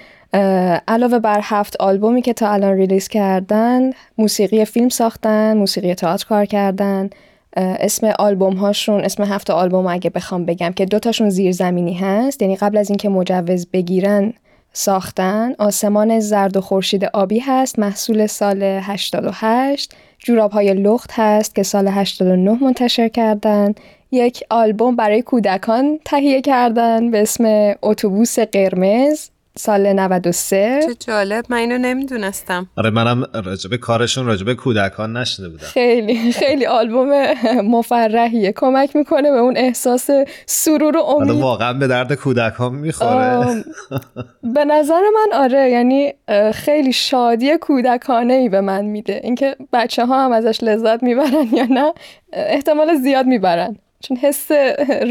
علاوه 0.88 1.18
بر 1.18 1.40
هفت 1.42 1.76
آلبومی 1.76 2.22
که 2.22 2.32
تا 2.32 2.50
الان 2.50 2.76
ریلیز 2.76 3.08
کردن 3.08 3.90
موسیقی 4.18 4.64
فیلم 4.64 4.88
ساختن 4.88 5.56
موسیقی 5.56 5.94
تئاتر 5.94 6.26
کار 6.26 6.44
کردن. 6.44 7.10
اسم 7.56 8.06
آلبوم 8.18 8.52
هاشون 8.52 9.04
اسم 9.04 9.22
هفت 9.22 9.50
آلبوم 9.50 9.86
اگه 9.86 10.10
بخوام 10.10 10.44
بگم 10.44 10.72
که 10.72 10.86
دوتاشون 10.86 11.30
زیرزمینی 11.30 11.94
هست 11.94 12.42
یعنی 12.42 12.56
قبل 12.56 12.76
از 12.76 12.90
اینکه 12.90 13.08
مجوز 13.08 13.66
بگیرن 13.72 14.32
ساختن 14.72 15.54
آسمان 15.58 16.20
زرد 16.20 16.56
و 16.56 16.60
خورشید 16.60 17.04
آبی 17.04 17.38
هست 17.38 17.78
محصول 17.78 18.26
سال 18.26 18.62
88 18.62 19.94
جوراب 20.18 20.50
های 20.50 20.74
لخت 20.74 21.10
هست 21.12 21.54
که 21.54 21.62
سال 21.62 21.88
89 21.88 22.58
منتشر 22.62 23.08
کردن. 23.08 23.74
یک 24.10 24.44
آلبوم 24.50 24.96
برای 24.96 25.22
کودکان 25.22 25.98
تهیه 26.04 26.40
کردن 26.40 27.10
به 27.10 27.22
اسم 27.22 27.74
اتوبوس 27.82 28.38
قرمز. 28.38 29.28
سال 29.58 29.92
93 29.92 30.80
چه 30.86 30.94
جالب 30.94 31.44
من 31.48 31.56
اینو 31.56 31.78
نمی‌دونستم. 31.78 32.68
آره 32.76 32.90
منم 32.90 33.24
راجب 33.44 33.76
کارشون 33.76 34.26
راجب 34.26 34.52
کودکان 34.52 35.16
نشده 35.16 35.48
بودم. 35.48 35.66
خیلی 35.66 36.32
خیلی 36.32 36.66
آلبوم 36.66 37.32
مفرحیه. 37.64 38.52
کمک 38.52 38.96
می‌کنه 38.96 39.30
به 39.30 39.38
اون 39.38 39.56
احساس 39.56 40.10
سرور 40.46 40.96
و 40.96 41.00
امید. 41.00 41.40
واقعا 41.40 41.72
به 41.72 41.86
درد 41.86 42.12
کودکان 42.12 42.74
می‌خوره. 42.74 43.64
به 44.42 44.64
نظر 44.64 45.00
من 45.14 45.38
آره 45.38 45.70
یعنی 45.70 46.14
خیلی 46.54 46.92
شادی 46.92 47.58
کودکانه 47.58 48.34
ای 48.34 48.48
به 48.48 48.60
من 48.60 48.84
میده. 48.84 49.20
اینکه 49.24 49.56
بچه 49.72 50.06
ها 50.06 50.24
هم 50.24 50.32
ازش 50.32 50.62
لذت 50.62 51.02
می‌برن 51.02 51.48
یا 51.52 51.66
نه 51.70 51.92
احتمال 52.32 52.94
زیاد 52.94 53.26
می‌برن. 53.26 53.76
چون 54.00 54.16
حس 54.16 54.50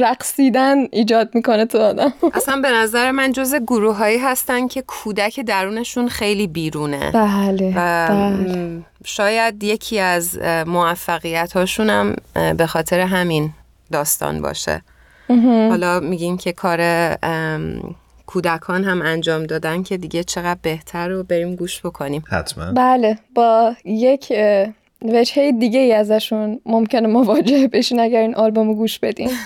رقصیدن 0.02 0.78
ایجاد 0.92 1.36
می‌کنه 1.36 1.66
تو 1.66 1.78
آدم. 1.82 2.14
اصلا 2.34 2.58
به 2.62 2.72
نظر 2.72 3.12
من 3.12 3.32
جز 3.32 3.56
گروه 3.56 3.96
هایی 3.96 4.18
هستن 4.18 4.68
که 4.68 4.82
کودک 4.82 5.40
درونشون 5.40 6.08
خیلی 6.08 6.48
بیرونه. 6.48 7.12
بله, 7.12 7.72
بله. 7.72 8.82
شاید 9.06 9.64
یکی 9.64 10.00
از 10.00 10.40
موفقیت 10.68 11.54
هاشون 11.54 11.90
هم 11.90 12.16
به 12.58 12.68
خاطر 12.68 13.00
همین 13.00 13.50
داستان 13.92 14.42
باشه. 14.42 14.82
حالا 15.70 16.00
میگیم 16.00 16.38
که 16.38 16.52
کار 16.52 16.80
کودکان 18.26 18.84
هم 18.84 19.02
انجام 19.02 19.44
دادن 19.44 19.84
که 19.84 19.98
دیگه 19.98 20.24
چقدر 20.24 20.60
بهتر 20.62 21.08
رو 21.08 21.24
بریم 21.24 21.56
گوش 21.56 21.82
بکنیم. 21.86 22.24
حتما. 22.32 22.72
بله 22.72 23.20
با 23.36 23.76
یک 23.86 24.34
وجهه 25.14 25.52
دیگه 25.52 25.80
ای 25.80 25.94
ازشون 25.94 26.60
ممکنه 26.66 27.08
مواجه 27.08 27.68
بشین 27.68 28.00
اگر 28.00 28.20
این 28.20 28.36
آلبوم 28.36 28.74
گوش 28.74 29.00
بدین. 29.00 29.30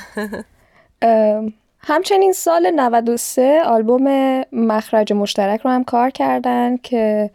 همچنین 1.82 2.32
سال 2.32 2.72
93 2.76 3.62
آلبوم 3.66 4.06
مخرج 4.52 5.14
مشترک 5.14 5.62
رو 5.62 5.72
هم 5.72 5.84
کار 5.84 6.10
کردن 6.10 6.78
که 6.78 7.30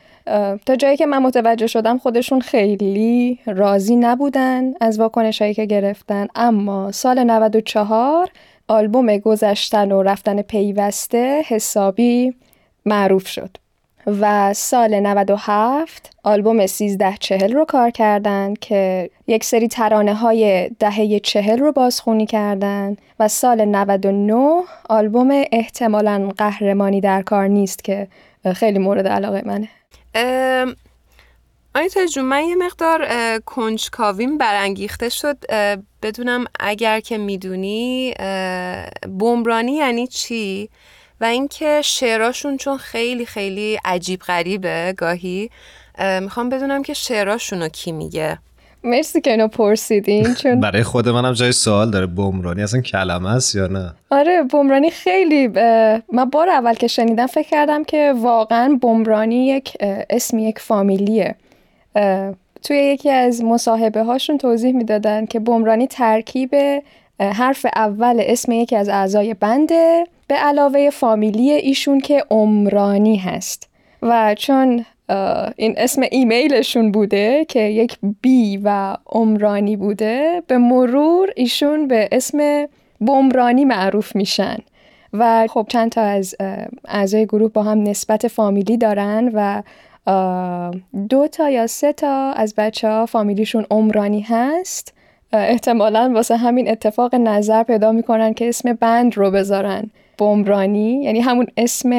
تا 0.67 0.77
جایی 0.79 0.97
که 0.97 1.07
من 1.07 1.19
متوجه 1.19 1.67
شدم 1.67 1.99
خودشون 1.99 2.41
خیلی 2.41 3.39
راضی 3.47 3.97
نبودن 3.97 4.73
از 4.81 5.01
واکنش 5.01 5.43
هایی 5.43 5.55
که 5.55 5.65
گرفتن. 5.65 6.27
اما 6.35 6.93
سال 6.93 7.25
94 7.25 8.31
آلبوم 8.69 9.17
گذشتن 9.17 9.93
و 9.93 10.03
رفتن 10.03 10.43
پیوسته 10.43 11.43
حسابی 11.47 12.35
معروف 12.87 13.27
شد. 13.27 13.64
و 14.07 14.55
سال 14.55 15.01
97 15.01 16.17
آلبوم 16.25 16.61
1340 16.61 17.53
رو 17.53 17.65
کار 17.65 17.91
کردن 17.91 18.55
که 18.55 19.11
یک 19.27 19.45
سری 19.45 19.69
ترانه 19.69 20.15
های 20.15 20.71
دهه 20.79 21.19
چهل 21.19 21.59
رو 21.59 21.73
بازخونی 21.73 22.27
کردن 22.27 22.97
و 23.21 23.29
سال 23.29 23.65
99 23.65 24.63
آلبوم 24.89 25.45
احتمالا 25.53 26.31
قهرمانی 26.39 27.01
در 27.01 27.23
کار 27.23 27.47
نیست 27.47 27.85
که 27.85 28.09
خیلی 28.55 28.79
مورد 28.79 29.09
علاقه 29.09 29.43
منه. 29.45 29.69
آیتا 31.75 32.07
جون 32.07 32.25
من 32.25 32.45
یه 32.45 32.55
مقدار 32.55 33.09
کنجکاویم 33.39 34.39
برانگیخته 34.39 35.09
شد. 35.09 35.39
بدونم 36.03 36.45
اگر 36.61 37.01
که 37.01 37.19
می‌دونی 37.19 38.15
بمرانی 39.19 39.73
یعنی 39.73 40.07
چی؟ 40.07 40.71
و 41.25 41.27
اینکه 41.27 41.81
شعراشون 41.85 42.57
چون 42.57 42.77
خیلی 42.77 43.27
خیلی 43.27 43.79
عجیب 43.85 44.21
غریبه 44.21 44.95
گاهی 44.97 45.51
می‌خوام 46.21 46.49
بدونم 46.49 46.83
که 46.83 46.95
شعراشون 46.95 47.63
رو 47.63 47.69
کی 47.69 47.93
میگه. 47.93 48.39
مرسی 48.85 49.21
که 49.21 49.31
اینو 49.31 49.49
پرسیدین 49.49 50.35
چون 50.43 50.61
برای 50.61 50.83
خود 50.83 51.09
منم 51.09 51.33
جای 51.33 51.53
سوال 51.53 51.91
داره 51.91 52.07
بمرانی 52.07 52.63
اصلا 52.63 52.81
کلمه 52.81 53.31
است 53.31 53.55
یا 53.55 53.67
نه؟ 53.67 53.95
آره 54.11 54.43
بمرانی 54.43 54.91
خیلی 54.91 55.49
ب... 55.49 55.59
من 56.13 56.25
بار 56.33 56.49
اول 56.49 56.75
که 56.75 56.87
شنیدم 56.87 57.27
فکر 57.27 57.49
کردم 57.49 57.85
که 57.85 58.15
واقعا 58.17 58.79
بمرانی 58.83 59.47
یک 59.47 59.77
اسم 60.11 60.39
یک 60.39 60.59
فامیلیه. 60.59 61.35
توی 62.63 62.77
یکی 62.77 63.11
از 63.11 63.45
مصاحبه 63.45 64.03
هاشون 64.03 64.39
توضیح 64.39 64.73
می‌دادن 64.73 65.27
که 65.27 65.41
بمرانی 65.41 65.87
ترکیب 65.87 66.55
حرف 67.21 67.67
اول 67.77 68.17
اسم 68.21 68.53
یکی 68.53 68.77
از 68.77 68.89
اعضای 68.89 69.35
بنده 69.35 70.07
به 70.29 70.35
علاوه 70.35 70.91
فامیلی 70.91 71.51
ایشون 71.51 72.01
که 72.01 72.25
عمرانی 72.31 73.17
هست. 73.17 73.69
و 74.03 74.35
چون 74.39 74.85
این 75.57 75.75
اسم 75.77 76.03
ایمیلشون 76.11 76.93
بوده 76.93 77.45
که 77.45 77.61
یک 77.61 77.97
بی 78.21 78.61
و 78.65 78.97
عمرانی 79.07 79.77
بوده 79.77 80.43
به 80.47 80.59
مرور 80.59 81.31
ایشون 81.37 81.89
به 81.89 82.09
اسم 82.13 82.67
بمرانی 83.01 83.65
معروف 83.65 84.17
میشن. 84.17 84.57
و 85.13 85.47
خب 85.51 85.67
چند 85.69 85.91
تا 85.91 86.01
از 86.01 86.35
اعضای 86.89 87.27
گروه 87.27 87.53
با 87.53 87.63
هم 87.63 87.83
نسبت 87.83 88.29
فامیلی 88.29 88.77
دارن 88.77 89.31
و 89.35 89.63
دو 91.09 91.29
تا 91.29 91.51
یا 91.51 91.67
سه 91.67 91.93
تا 91.93 92.33
از 92.33 92.55
بچه 92.55 92.89
ها 92.89 93.07
فامیلیشون 93.07 93.67
عمرانی 93.71 94.21
هست. 94.21 94.95
احتمالا 95.33 96.11
واسه 96.15 96.37
همین 96.37 96.71
اتفاق 96.71 97.15
نظر 97.15 97.63
پیدا 97.63 97.93
می‌کنن 97.93 98.35
که 98.35 98.49
اسم 98.49 98.73
بند 98.73 99.17
رو 99.17 99.31
بذارن. 99.31 99.91
بمرانی 100.19 101.03
یعنی 101.03 101.21
همون 101.21 101.47
اسم 101.57 101.91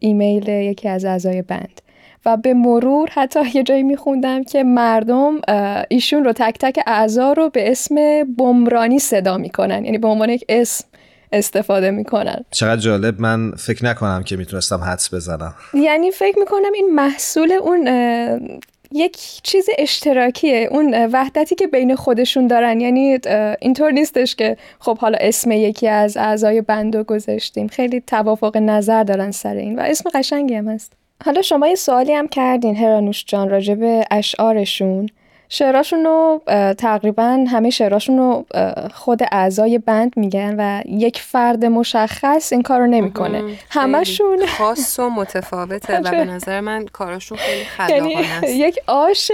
ایمیل 0.00 0.48
یکی 0.48 0.88
از 0.88 1.04
اعضای 1.04 1.42
بند. 1.42 1.80
و 2.26 2.36
به 2.36 2.54
مرور 2.54 3.08
حتی 3.12 3.40
یه 3.54 3.62
جایی 3.62 3.82
میخوندم 3.82 4.44
که 4.44 4.64
مردم 4.64 5.40
ایشون 5.88 6.24
رو 6.24 6.32
تک 6.32 6.56
تک 6.60 6.78
اعضا 6.86 7.32
رو 7.32 7.50
به 7.50 7.70
اسم 7.70 7.94
بمرانی 8.38 8.98
صدا 8.98 9.38
می‌کنن. 9.38 9.84
یعنی 9.84 9.98
به 9.98 10.08
عنوان 10.08 10.30
یک 10.30 10.44
اسم 10.48 10.84
استفاده 11.32 11.90
می‌کنن. 11.90 12.44
چقدر 12.50 12.80
جالب. 12.80 13.20
من 13.20 13.50
فکر 13.50 13.84
نکنم 13.84 14.22
که 14.22 14.36
می‌تونستم 14.36 14.80
حدس 14.80 15.14
بزنم. 15.14 15.54
یعنی 15.74 16.10
فکر 16.10 16.38
می‌کنم 16.38 16.72
این 16.74 16.94
محصول 16.94 17.52
اون 17.52 17.88
یک 18.92 19.16
چیز 19.42 19.66
اشتراکیه. 19.78 20.68
اون 20.70 21.06
وحدتی 21.06 21.54
که 21.54 21.66
بین 21.66 21.96
خودشون 21.96 22.46
دارن 22.46 22.80
یعنی 22.80 23.18
اینطور 23.60 23.90
نیستش 23.90 24.36
که 24.36 24.56
خب 24.78 24.98
حالا 24.98 25.18
اسم 25.20 25.50
یکی 25.50 25.88
از 25.88 26.16
اعضای 26.16 26.60
بند 26.60 26.96
گذاشتیم. 26.96 27.68
خیلی 27.68 28.00
توافق 28.00 28.56
نظر 28.56 29.04
دارن 29.04 29.30
سر 29.30 29.54
این 29.54 29.78
و 29.78 29.80
اسم 29.80 30.10
قشنگی 30.14 30.54
هم 30.54 30.68
هست. 30.68 30.92
حالا 31.24 31.42
شما 31.42 31.68
یه 31.68 31.74
سوالی 31.74 32.12
هم 32.12 32.28
کردین 32.28 32.76
هرانوش 32.76 33.24
جان 33.24 33.50
راجب 33.50 34.04
اشعارشون. 34.10 35.08
شعراشون 35.52 36.04
رو 36.04 36.42
تقریبا 36.78 37.44
همه 37.48 37.70
شعراشون 37.70 38.18
رو 38.18 38.46
خود 38.94 39.20
اعضای 39.32 39.78
بند 39.78 40.12
میگن 40.16 40.54
و 40.58 40.82
یک 40.86 41.20
فرد 41.20 41.64
مشخص 41.64 42.52
این 42.52 42.62
کار 42.62 42.80
رو 42.80 42.86
نمی‌کنه 42.86 43.44
همشون. 43.70 44.46
خاص 44.46 44.98
و 44.98 45.10
متفاوته 45.10 46.00
و 46.00 46.10
به 46.10 46.24
نظر 46.24 46.60
من 46.60 46.86
کاراشون 46.86 47.38
خیلی 47.38 47.64
خلاقانه 47.64 48.10
یعنی 48.10 48.14
است. 48.14 48.44
یک 48.66 48.78
آش 48.86 49.30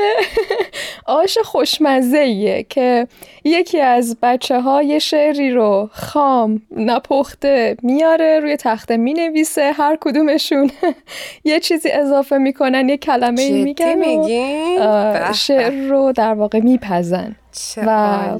آش 1.07 1.39
خوشمزه 1.39 2.62
که 2.69 3.07
یکی 3.45 3.81
از 3.81 4.17
بچه 4.23 4.61
های 4.61 5.01
شعری 5.01 5.51
رو 5.51 5.91
خام 5.93 6.62
نپخته 6.77 7.77
میاره 7.83 8.41
روی 8.41 8.57
تخته 8.57 8.97
می‌نویسه 8.97 9.73
هر 9.73 9.99
کدومشون 10.01 10.71
یه 11.45 11.61
چیزی 11.61 11.91
اضافه 11.91 12.39
می‌کنن 12.39 12.89
یه 12.89 12.97
کلمه 12.97 13.51
میگن 13.51 15.33
شعر 15.33 15.73
رو 15.89 16.06
در 16.13 16.35
واقع 16.35 16.61
میپزن. 16.61 17.37
و 17.77 18.39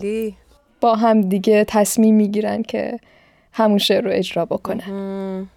با 0.81 0.95
هم 0.95 1.21
دیگه 1.21 1.64
تصمیم 1.69 2.14
می‌گیرن 2.14 2.62
که 2.62 3.01
همون 3.53 3.79
شعر 3.79 4.05
رو 4.05 4.11
اجرا 4.12 4.45
بکنن. 4.45 5.49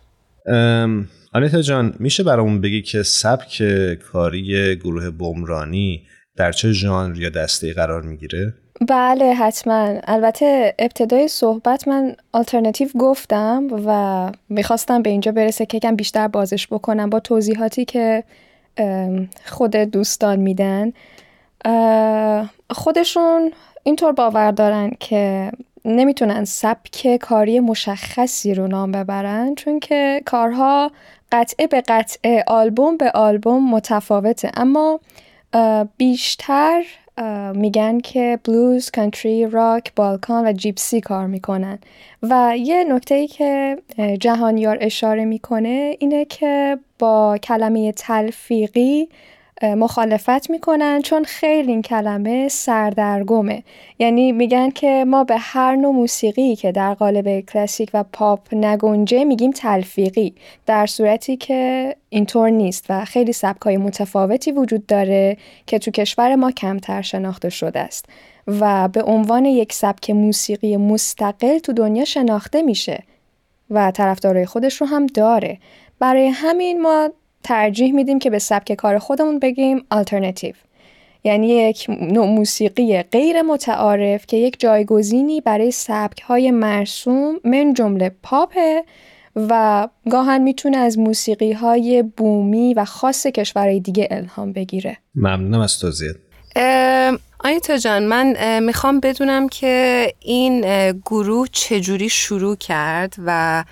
آنیتا 1.33 1.61
جان 1.61 1.93
میشه 1.99 2.23
برامون 2.23 2.61
بگی 2.61 2.81
که 2.81 3.03
سبک 3.03 3.63
کاری 4.11 4.75
گروه 4.75 5.09
بمرانی 5.09 6.01
در 6.37 6.51
چه 6.51 6.71
ژانر 6.71 7.17
یا 7.17 7.29
دسته 7.29 7.73
قرار 7.73 8.01
می‌گیره؟ 8.01 8.53
بله 8.87 9.33
حتما. 9.33 9.99
البته 10.03 10.75
ابتدای 10.79 11.27
صحبت 11.27 11.87
من 11.87 12.15
آلترنتیو 12.31 12.87
گفتم 12.99 13.67
و 13.85 14.31
می‌خواستم 14.49 15.01
به 15.01 15.09
اینجا 15.09 15.31
برسه 15.31 15.65
که 15.65 15.79
کم 15.79 15.95
بیشتر 15.95 16.27
بازش 16.27 16.67
بکنم 16.67 17.09
با 17.09 17.19
توضیحاتی 17.19 17.85
که 17.85 18.23
خود 19.45 19.75
دوستان 19.75 20.39
میدن. 20.39 20.91
خودشون 22.69 23.51
اینطور 23.83 24.11
باور 24.11 24.51
دارن 24.51 24.91
که 24.99 25.51
نمی‌تونن 25.85 26.45
سبک 26.45 27.17
کاری 27.17 27.59
مشخصی 27.59 28.53
رو 28.53 28.67
نام 28.67 28.91
ببرن 28.91 29.55
چون 29.55 29.79
که 29.79 30.21
کارها 30.25 30.91
قطعه 31.31 31.67
به 31.67 31.83
قطعه 31.87 32.43
آلبوم 32.47 32.97
به 32.97 33.11
آلبوم 33.11 33.69
متفاوته. 33.69 34.51
اما 34.53 34.99
بیشتر 35.97 36.83
میگن 37.53 37.99
که 37.99 38.39
بلوز، 38.43 38.91
کانتری، 38.91 39.47
راک، 39.47 39.91
بالکان 39.95 40.47
و 40.47 40.51
جیپسی 40.53 41.01
کار 41.01 41.27
می‌کنن. 41.27 41.79
و 42.23 42.53
یه 42.57 42.83
نکته 42.83 43.15
ای 43.15 43.27
که 43.27 43.77
جهانیار 44.19 44.77
اشاره 44.81 45.25
می‌کنه 45.25 45.95
اینه 45.99 46.25
که 46.25 46.79
با 46.99 47.37
کلمه 47.43 47.91
تلفیقی 47.91 49.09
مخالفت 49.63 50.49
می‌کنن 50.49 51.01
چون 51.01 51.23
خیلی 51.23 51.71
این 51.71 51.81
کلمه 51.81 52.47
سردرگمه. 52.47 53.63
یعنی 53.99 54.31
میگن 54.31 54.69
که 54.69 55.05
ما 55.07 55.23
به 55.23 55.37
هر 55.37 55.75
نوع 55.75 55.93
موسیقی 55.93 56.55
که 56.55 56.71
در 56.71 56.93
قالب 56.93 57.39
کلاسیک 57.39 57.89
و 57.93 58.03
پاپ 58.13 58.53
نگنجه 58.53 59.23
میگیم 59.23 59.51
تلفیقی 59.51 60.33
در 60.65 60.85
صورتی 60.85 61.37
که 61.37 61.95
اینطور 62.09 62.49
نیست 62.49 62.85
و 62.89 63.05
خیلی 63.05 63.33
سبکای 63.33 63.77
متفاوتی 63.77 64.51
وجود 64.51 64.85
داره 64.85 65.37
که 65.65 65.79
تو 65.79 65.91
کشور 65.91 66.35
ما 66.35 66.51
کمتر 66.51 67.01
شناخته 67.01 67.49
شده 67.49 67.79
است 67.79 68.05
و 68.47 68.87
به 68.87 69.03
عنوان 69.03 69.45
یک 69.45 69.73
سبک 69.73 70.09
موسیقی 70.09 70.77
مستقل 70.77 71.57
تو 71.59 71.73
دنیا 71.73 72.05
شناخته 72.05 72.61
میشه 72.61 73.03
و 73.69 73.91
طرفدارای 73.91 74.45
خودش 74.45 74.81
رو 74.81 74.87
هم 74.87 75.05
داره. 75.05 75.57
برای 75.99 76.27
همین 76.27 76.81
ما 76.81 77.09
ترجیح 77.43 77.93
میدیم 77.93 78.19
که 78.19 78.29
به 78.29 78.39
سبک 78.39 78.73
کار 78.73 78.97
خودمون 78.97 79.39
بگیم 79.39 79.85
آلترنتیو 79.89 80.55
یعنی 81.23 81.47
یک 81.47 81.85
نوع 81.89 82.27
موسیقی 82.27 83.01
غیر 83.03 83.41
متعارف 83.41 84.25
که 84.25 84.37
یک 84.37 84.59
جایگزینی 84.59 85.41
برای 85.41 85.71
سبک 85.71 86.21
های 86.21 86.51
مرسوم 86.51 87.39
من 87.43 87.73
جمله 87.73 88.11
پاپه 88.23 88.83
و 89.35 89.87
گاهن 90.11 90.41
می‌تونه 90.41 90.77
از 90.77 90.99
موسیقی 90.99 91.51
های 91.51 92.03
بومی 92.03 92.73
و 92.73 92.85
خاص 92.85 93.27
کشورهای 93.27 93.79
دیگه 93.79 94.07
الهام 94.11 94.53
بگیره. 94.53 94.97
ممنونم 95.15 95.59
از 95.59 95.79
توضیح 95.79 96.09
آیتا 97.39 97.77
جان 97.77 98.03
من 98.03 98.59
می‌خوام 98.63 98.99
بدونم 98.99 99.49
که 99.49 100.07
این 100.19 100.61
گروه 100.91 101.47
چجوری 101.51 102.09
شروع 102.09 102.55
کرد 102.55 103.15
و 103.25 103.63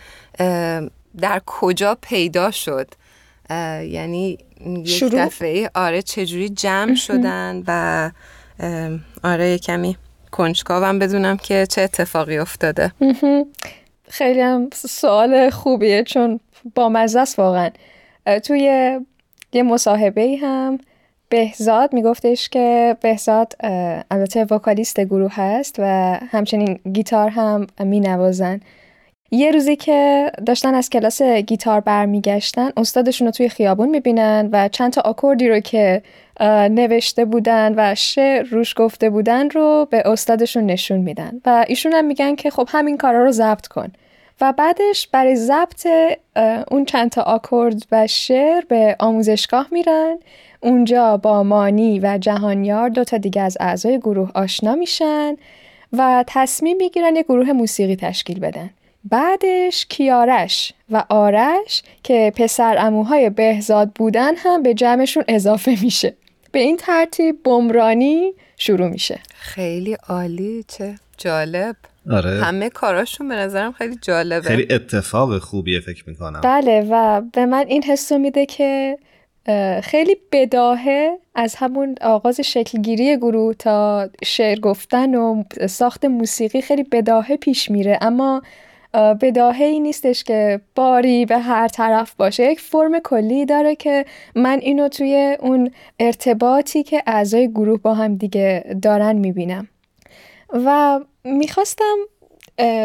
در 1.19 1.41
کجا 1.45 1.97
پیدا 2.01 2.51
شد؟ 2.51 2.87
یعنی 3.49 4.37
یک 4.85 5.03
دفعه 5.03 5.69
آره 5.75 6.01
چجوری 6.01 6.49
جمع 6.49 6.95
شدن 6.95 7.63
و 7.67 8.11
آره 9.23 9.57
کمی 9.57 9.97
کنجکاوم 10.31 10.99
بدونم 10.99 11.37
که 11.37 11.65
چه 11.69 11.81
اتفاقی 11.81 12.37
افتاده. 12.37 12.91
خیلی 14.09 14.41
هم 14.41 14.69
سوال 14.73 15.49
خوبیه 15.49 16.03
چون 16.03 16.39
با 16.75 16.89
مزه 16.89 17.19
است 17.19 17.39
واقعا. 17.39 17.69
توی 18.43 18.99
یه 19.53 19.63
مصاحبه 19.63 20.37
هم 20.41 20.79
بهزاد 21.29 21.93
میگفتش 21.93 22.49
که 22.49 22.97
بهزاد 23.01 23.53
البته 24.11 24.43
وکالیست 24.43 24.99
گروه 24.99 25.31
هست 25.33 25.75
و 25.79 25.83
همچنین 26.31 26.79
گیتار 26.93 27.29
هم 27.29 27.67
می 27.79 27.99
نوازن 27.99 28.59
یه 29.31 29.51
روزی 29.51 29.75
که 29.75 30.31
داشتن 30.45 30.75
از 30.75 30.89
کلاس 30.89 31.21
گیتار 31.21 31.79
برمیگشتن 31.79 32.69
استادشون 32.77 33.27
رو 33.27 33.31
توی 33.31 33.49
خیابون 33.49 33.89
می‌بینن 33.89 34.49
و 34.51 34.67
چند 34.67 34.93
تا 34.93 35.01
آکوردی 35.01 35.49
رو 35.49 35.59
که 35.59 36.01
نوشته 36.69 37.25
بودن 37.25 37.73
و 37.77 37.95
شعر 37.95 38.43
روش 38.43 38.73
گفته 38.77 39.09
بودن 39.09 39.49
رو 39.49 39.87
به 39.91 40.03
استادشون 40.05 40.65
نشون 40.65 40.99
میدن 40.99 41.41
و 41.45 41.65
ایشون 41.67 41.93
هم 41.93 42.05
میگن 42.05 42.35
که 42.35 42.49
خب 42.49 42.69
همین 42.71 42.97
کارا 42.97 43.23
رو 43.23 43.31
ضبط 43.31 43.67
کن. 43.67 43.91
و 44.41 44.53
بعدش 44.53 45.07
برای 45.11 45.35
ضبط 45.35 45.87
اون 46.71 46.85
چند 46.85 47.11
تا 47.11 47.21
آکورد 47.21 47.83
و 47.91 48.07
شعر 48.07 48.63
به 48.69 48.95
آموزشگاه 48.99 49.67
میرن. 49.71 50.17
اونجا 50.61 51.17
با 51.17 51.43
مانی 51.43 51.99
و 51.99 52.17
جهانیار 52.21 52.89
دو 52.89 53.03
تا 53.03 53.17
دیگه 53.17 53.41
از 53.41 53.57
اعضای 53.59 53.97
گروه 53.97 54.31
آشنا 54.35 54.75
میشن 54.75 55.35
و 55.93 56.23
تصمیم 56.27 56.77
می‌گیرن 56.77 57.15
یه 57.15 57.23
گروه 57.23 57.51
موسیقی 57.51 57.95
تشکیل 57.95 58.39
بدن. 58.39 58.69
بعدش 59.09 59.85
کیارش 59.89 60.73
و 60.89 61.03
آرش 61.09 61.83
که 62.03 62.33
پسر 62.35 62.75
اموهای 62.79 63.29
بهزاد 63.29 63.91
بودن 63.95 64.35
هم 64.35 64.63
به 64.63 64.73
جمعشون 64.73 65.23
اضافه 65.27 65.77
میشه. 65.81 66.13
به 66.51 66.59
این 66.59 66.77
ترتیب 66.77 67.43
بمرانی 67.43 68.33
شروع 68.57 68.87
میشه. 68.87 69.19
خیلی 69.33 69.97
عالی 70.09 70.65
چه 70.67 70.95
جالب. 71.17 71.75
آره. 72.11 72.43
همه 72.43 72.69
کاراشون 72.69 73.27
به 73.27 73.35
نظرم 73.35 73.71
خیلی 73.71 73.97
جالبه. 74.01 74.47
خیلی 74.47 74.73
اتفاق 74.73 75.39
خوبیه 75.39 75.79
فکر 75.79 76.03
می‌کنم. 76.07 76.41
بله 76.41 76.87
و 76.89 77.21
به 77.33 77.45
من 77.45 77.65
این 77.67 77.83
حسو 77.83 78.17
میده 78.17 78.45
که 78.45 78.97
خیلی 79.83 80.17
بداهه 80.31 81.17
از 81.35 81.55
همون 81.55 81.95
آغاز 82.01 82.39
شکلگیری 82.39 83.17
گروه 83.17 83.53
تا 83.53 84.09
شعر 84.23 84.59
گفتن 84.59 85.15
و 85.15 85.43
ساخت 85.69 86.05
موسیقی 86.05 86.61
خیلی 86.61 86.83
بداهه 86.83 87.37
پیش 87.37 87.71
میره. 87.71 87.97
اما 88.01 88.41
بداهه 88.93 89.65
ای 89.65 89.79
نیستش 89.79 90.23
که 90.23 90.61
باری 90.75 91.25
به 91.25 91.37
هر 91.37 91.67
طرف 91.67 92.13
باشه. 92.13 92.51
یک 92.51 92.59
فرم 92.59 92.99
کلی 92.99 93.45
داره 93.45 93.75
که 93.75 94.05
من 94.35 94.59
اینو 94.59 94.89
توی 94.89 95.37
اون 95.39 95.71
ارتباطی 95.99 96.83
که 96.83 97.03
اعضای 97.07 97.47
گروه 97.47 97.81
با 97.81 97.93
هم 97.93 98.15
دیگه 98.15 98.75
دارن 98.81 99.15
می‌بینم. 99.15 99.67
و 100.53 100.99
می‌خواستم 101.23 101.95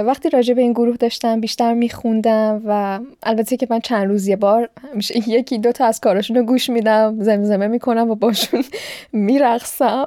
وقتی 0.06 0.30
راجع 0.30 0.54
به 0.54 0.62
این 0.62 0.72
گروه 0.72 0.96
داشتم 0.96 1.40
بیشتر 1.40 1.74
میخوندم 1.74 2.62
و 2.66 3.00
البته 3.22 3.56
که 3.56 3.66
من 3.70 3.80
چند 3.80 4.06
روز 4.06 4.28
یه 4.28 4.36
بار 4.36 4.70
یکی 5.26 5.58
دو 5.58 5.72
تا 5.72 5.86
از 5.86 6.00
کاراشون 6.00 6.36
رو 6.36 6.42
گوش 6.42 6.70
میدم 6.70 7.16
زمزمه 7.20 7.66
می‌کنم 7.66 8.10
و 8.10 8.14
باشون 8.14 8.64
میرقصم. 9.12 10.06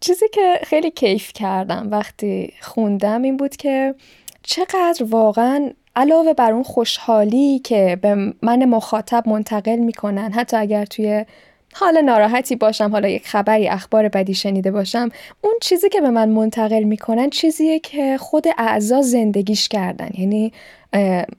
چیزی 0.00 0.28
که 0.32 0.58
خیلی 0.62 0.90
کیف 0.90 1.32
کردم 1.32 1.88
وقتی 1.90 2.52
خوندم 2.60 3.22
این 3.22 3.36
بود 3.36 3.56
که 3.56 3.94
چقدر 4.42 5.04
واقعا 5.08 5.70
علاوه 5.96 6.32
بر 6.32 6.52
اون 6.52 6.62
خوشحالی 6.62 7.58
که 7.58 7.98
به 8.02 8.34
من 8.42 8.64
مخاطب 8.64 9.28
منتقل 9.28 9.76
می‌کنن 9.76 10.32
حتی 10.32 10.56
اگر 10.56 10.84
توی 10.84 11.24
حال 11.74 12.00
ناراحتی 12.00 12.56
باشم 12.56 12.90
حالا 12.92 13.08
یک 13.08 13.28
خبری 13.28 13.68
اخبار 13.68 14.08
بدی 14.08 14.34
شنیده 14.34 14.70
باشم 14.70 15.08
اون 15.40 15.54
چیزی 15.62 15.88
که 15.88 16.00
به 16.00 16.10
من 16.10 16.28
منتقل 16.28 16.82
می‌کنن 16.82 17.30
چیزیه 17.30 17.78
که 17.78 18.16
خود 18.18 18.46
اعضا 18.58 19.02
زندگیش 19.02 19.68
کردن. 19.68 20.08
یعنی 20.18 20.52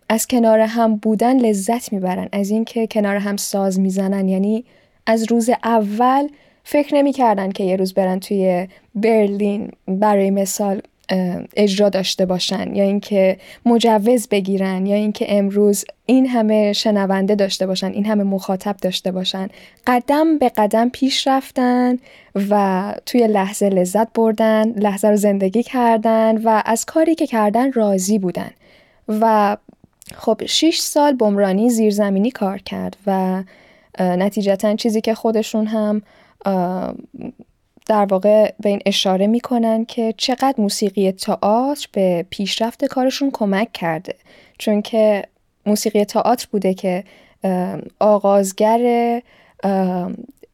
از 0.10 0.28
کنار 0.28 0.60
هم 0.60 0.96
بودن 0.96 1.40
لذت 1.40 1.94
می‌برن 1.94 2.30
از 2.32 2.50
اینکه 2.50 2.88
کنار 2.88 3.16
هم 3.16 3.38
ساز 3.38 3.80
می‌زنن. 3.80 4.30
یعنی 4.30 4.66
از 5.06 5.32
روز 5.32 5.50
اول 5.64 6.28
فکر 6.64 6.96
نمی‌کردن 6.96 7.52
که 7.52 7.64
یه 7.64 7.76
روز 7.76 7.94
برن 7.94 8.20
توی 8.20 8.68
برلین. 8.96 9.72
برای 9.88 10.32
مثال 10.32 10.82
اجرا 11.56 11.90
داشته 11.90 12.26
باشن 12.26 12.76
یا 12.76 12.84
اینکه 12.84 13.38
مجوز 13.66 14.28
بگیرن 14.28 14.86
یا 14.86 14.96
اینکه 14.96 15.26
امروز 15.30 15.86
این 16.06 16.28
همه 16.28 16.74
شنونده 16.74 17.36
داشته 17.36 17.68
باشن 17.68 17.92
این 17.92 18.06
همه 18.06 18.24
مخاطب 18.24 18.76
داشته 18.82 19.12
باشن. 19.12 19.48
قدم 19.88 20.38
به 20.38 20.50
قدم 20.50 20.90
پیش 20.90 21.28
رفتن 21.28 21.98
و 22.50 22.94
توی 23.06 23.28
لحظه 23.28 23.70
لذت 23.70 24.14
بردن 24.14 24.72
لحظه 24.72 25.08
رو 25.08 25.16
زندگی 25.16 25.64
کردن 25.64 26.38
و 26.38 26.62
از 26.66 26.86
کاری 26.86 27.16
که 27.16 27.28
کردن 27.28 27.72
راضی 27.72 28.20
بودن. 28.20 28.52
و 29.08 29.58
خب 30.16 30.42
6 30.46 30.78
سال 30.80 31.14
بمرانی 31.14 31.70
زیرزمینی 31.70 32.32
کار 32.32 32.58
کرد 32.58 32.98
و 33.08 33.44
نتیجتا 34.00 34.76
چیزی 34.76 35.02
که 35.02 35.16
خودشون 35.16 35.68
هم 35.68 36.02
در 37.92 38.06
واقع 38.06 38.54
به 38.60 38.70
این 38.70 38.80
اشاره 38.86 39.28
می‌کنن 39.28 39.86
که 39.86 40.14
چقدر 40.18 40.54
موسیقی 40.58 41.12
تئاتر 41.12 41.88
به 41.92 42.26
پیشرفت 42.30 42.86
کارشون 42.86 43.32
کمک 43.34 43.74
کرده. 43.74 44.16
چون 44.58 44.82
که 44.82 45.24
موسیقی 45.66 46.06
تئاتر 46.06 46.48
بوده 46.52 46.74
که 46.74 47.04
آغازگر 48.00 49.22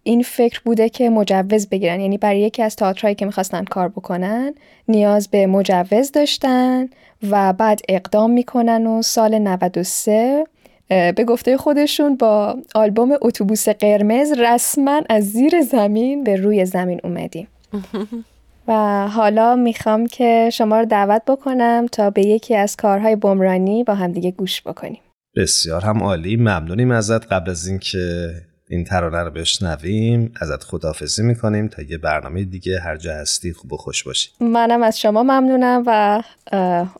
این 0.03 0.23
فکر 0.23 0.61
بوده 0.65 0.89
که 0.89 1.09
مجوز 1.09 1.67
بگیرن. 1.69 2.01
یعنی 2.01 2.17
برای 2.17 2.39
یکی 2.39 2.63
از 2.63 2.75
تئاترهایی 2.75 3.15
که 3.15 3.25
می‌خواستن 3.25 3.63
کار 3.63 3.87
بکنن 3.87 4.55
نیاز 4.87 5.27
به 5.27 5.47
مجوز 5.47 6.11
داشتن 6.11 6.89
و 7.29 7.53
بعد 7.53 7.81
اقدام 7.89 8.31
می‌کنن 8.31 8.87
و 8.87 9.01
سال 9.01 9.39
93 9.39 10.43
به 10.89 11.23
گفته 11.27 11.57
خودشون 11.57 12.15
با 12.15 12.55
آلبوم 12.75 13.11
اتوبوس 13.21 13.69
قرمز 13.69 14.31
رسما 14.31 15.01
از 15.09 15.23
زیر 15.23 15.61
زمین 15.61 16.23
به 16.23 16.35
روی 16.35 16.65
زمین 16.65 16.99
اومدیم. 17.03 17.47
و 18.67 19.07
حالا 19.07 19.55
می‌خوام 19.55 20.07
که 20.07 20.49
شما 20.53 20.79
رو 20.79 20.85
دعوت 20.85 21.21
بکنم 21.27 21.85
تا 21.91 22.09
به 22.09 22.21
یکی 22.21 22.55
از 22.55 22.75
کارهای 22.75 23.15
بمرانی 23.15 23.83
با 23.83 23.95
همدیگه 23.95 24.31
گوش 24.31 24.61
بکنیم. 24.61 24.99
بسیار 25.35 25.81
هم 25.81 26.03
عالی. 26.03 26.35
ممنونیم 26.35 26.91
ازت. 26.91 27.27
قبل 27.27 27.49
از 27.51 27.67
اینکه 27.67 28.29
این 28.69 28.83
ترانه 28.83 29.23
رو 29.23 29.31
بشنویم 29.31 30.31
ازت 30.41 30.63
خدافزی 30.63 31.23
می‌کنیم 31.23 31.67
تا 31.67 31.81
یه 31.81 31.97
برنامه 31.97 32.43
دیگه 32.43 32.79
هر 32.79 32.97
جا 32.97 33.13
هستی 33.13 33.53
خوب 33.53 33.73
و 33.73 33.77
خوش 33.77 34.03
باشی. 34.03 34.29
منم 34.39 34.83
از 34.83 34.99
شما 34.99 35.23
ممنونم 35.23 35.83
و 35.85 36.23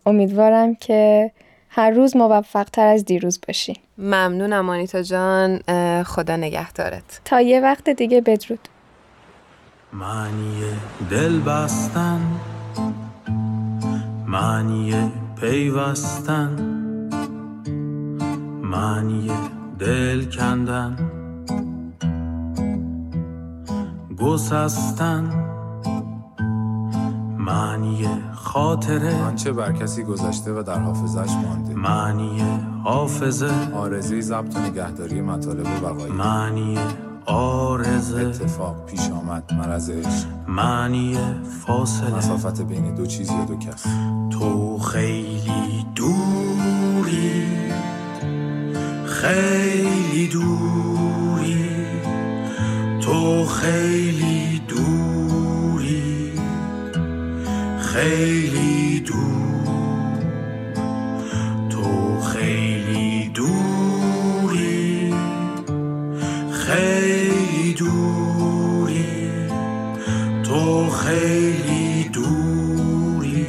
امیدوارم 0.06 0.76
که 0.76 1.32
هر 1.70 1.90
روز 1.92 2.18
موفق 2.18 2.64
تر 2.64 2.88
از 2.88 3.06
دیروز 3.06 3.40
باشی. 3.48 3.74
ممنونم 3.98 4.70
آنیتا 4.70 5.02
جان. 5.02 5.60
خدا 6.04 6.36
نگهدارت. 6.36 7.22
تا 7.26 7.42
یه 7.42 7.62
وقت 7.62 7.90
دیگه 7.90 8.22
بدرود. 8.22 8.68
معنی 9.94 10.64
دل 11.10 11.40
بستن 11.40 12.22
معنی 14.28 15.12
پیوستن 15.42 16.56
معنی 18.64 19.32
دل 19.80 20.26
کندن 20.26 20.98
گسستن. 24.20 25.57
معنی 27.48 28.08
خاطره. 28.34 29.24
آنچه 29.24 29.52
بر 29.52 29.72
کسی 29.72 30.04
گذشته 30.04 30.52
و 30.52 30.64
در 30.64 30.80
حافظش 30.80 31.32
مانده. 31.32 31.74
معنی 31.74 32.44
حافظه. 32.84 33.52
آرزوی 33.74 34.22
ضبط 34.22 34.56
و 34.56 34.60
نگهداری 34.60 35.22
مطالب 35.22 35.66
و 35.66 35.94
بقایی 35.94 36.14
معنی 36.14 36.78
آرزه 37.26 38.22
اتفاق 38.22 38.86
پیش 38.86 39.10
آمد. 39.10 39.54
مرز 39.54 39.90
عشق 39.90 40.28
معنی 40.48 41.18
فاصله. 41.66 42.16
مسافت 42.16 42.62
بین 42.62 42.96
دو 42.96 43.06
چیز 43.06 43.32
یا 43.32 43.46
دو 43.46 43.58
کس. 43.58 43.84
تو 44.30 44.78
خیلی 44.78 45.86
دوری. 45.96 47.44
خیلی 49.06 50.28
دوری. 50.28 51.68
تو 53.02 53.46
خیلی 53.46 54.37
خیلی 57.98 59.00
دور. 59.00 60.22
تو 61.70 62.20
خیلی 62.22 63.30
دوری. 63.30 65.14
خیلی 66.52 67.74
دوری. 67.74 69.30
تو 70.44 70.90
خیلی 70.90 72.10
دوری. 72.14 73.46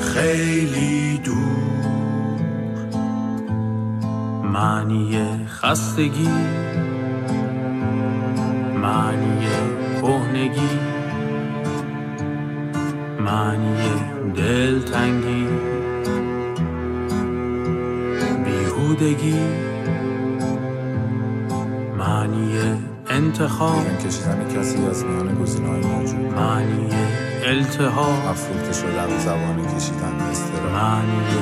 خیلی 0.00 1.18
دور. 1.18 2.90
معنی 4.52 5.18
خستگی 5.46 6.69
التهاب 27.80 28.26
افروخته 28.26 28.72
شدن 28.72 29.18
زبان 29.18 29.76
کشیدن 29.76 30.14
استرا 30.14 30.72
معنی 30.72 31.36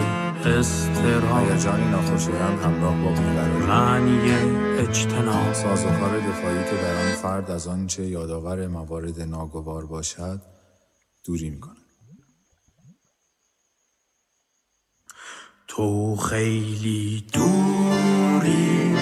استراب 0.44 1.50
هیجانی 1.50 1.90
ناخوشایند 1.90 2.60
همراه 2.60 3.02
با 3.02 3.10
بیقراری. 3.10 3.66
معنی 3.66 4.30
اجتناب. 4.78 5.52
سازوکار 5.52 6.20
دفاعی 6.20 6.64
که 6.64 6.76
در 6.82 7.06
آن 7.06 7.12
فرد 7.12 7.50
از 7.50 7.68
آنچه 7.68 8.06
یادآور 8.06 8.66
موارد 8.66 9.20
ناگوار 9.20 9.86
باشد 9.86 10.42
دوری 11.24 11.50
می‌کند. 11.50 11.76
تو 15.68 16.16
خیلی 16.16 17.26
دوری 17.32 18.96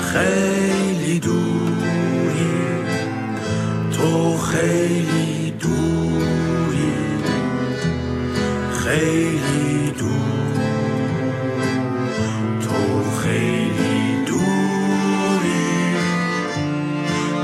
خیلی 0.00 1.18
دوری. 1.18 2.52
تو 3.92 4.36
خیلی 4.36 5.31
دوری 5.62 6.94
خیلی 8.72 9.90
دور. 9.98 10.62
تو 12.60 13.02
خیلی 13.22 14.24
دوری 14.26 15.96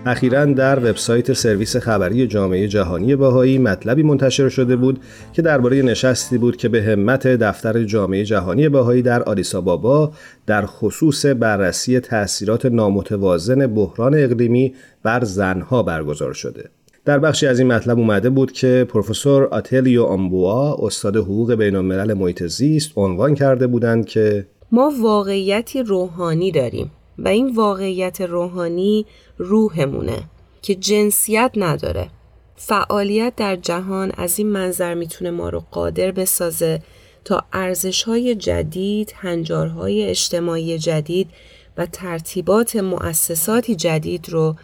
اخیرا 0.07 0.45
در 0.45 0.79
وبسایت 0.79 1.33
سرویس 1.33 1.77
خبری 1.77 2.27
جامعه 2.27 2.69
جهانی 2.69 3.17
بهایی 3.17 3.59
مطلبی 3.59 4.03
منتشر 4.03 4.49
شده 4.49 4.77
بود 4.77 5.01
که 5.33 5.43
درباره 5.43 5.83
نشستی 5.83 6.39
بود 6.39 6.57
که 6.57 6.69
به 6.69 6.83
همت 6.83 7.27
دفتر 7.27 7.85
جامعه 7.85 8.25
جهانی 8.25 8.69
بهایی 8.69 9.03
در 9.03 9.23
آدیسابابا 9.23 10.13
در 10.47 10.67
خصوص 10.67 11.27
بررسی 11.27 12.01
تأثیرات 12.01 12.67
نامتوازن 12.67 13.67
بحران 13.67 14.15
اقلیمی 14.15 14.75
بر 15.03 15.25
زنها 15.25 15.83
برگزار 15.83 16.33
شده. 16.33 16.71
در 17.05 17.19
بخشی 17.19 17.47
از 17.47 17.59
این 17.59 17.73
مطلب 17.73 17.99
اومده 17.99 18.31
بود 18.31 18.53
که 18.53 18.87
پروفسور 18.89 19.45
آتلیو 19.45 20.05
آمبوا 20.05 20.87
استاد 20.87 21.17
حقوق 21.17 21.55
بین 21.55 21.77
الملل 21.77 22.15
محیط 22.15 22.47
زیست 22.47 22.93
عنوان 22.97 23.35
کرده 23.35 23.67
بودند 23.67 24.07
که 24.07 24.47
ما 24.73 24.93
واقعیتی 25.03 25.83
روحانی 25.83 26.53
داریم 26.53 26.91
و 27.19 27.29
این 27.29 27.55
واقعیت 27.55 28.21
روحانی 28.21 29.07
روحمونه 29.39 30.23
که 30.63 30.75
جنسیت 30.75 31.51
نداره 31.57 32.09
فعالیت 32.57 33.33
در 33.37 33.57
جهان 33.57 34.13
از 34.17 34.39
این 34.39 34.49
منظر 34.49 34.95
می‌تونه 34.95 35.31
ما 35.31 35.49
رو 35.49 35.63
قادر 35.71 36.11
بسازه 36.11 36.83
تا 37.25 37.45
ارزشهای 37.53 38.35
جدید، 38.35 39.13
هنجارهای 39.17 40.05
اجتماعی 40.05 40.79
جدید 40.79 41.29
و 41.77 41.87
ترتیبات 41.87 42.77
مؤسساتی 42.77 43.75
جدید 43.75 44.29
رو 44.29 44.57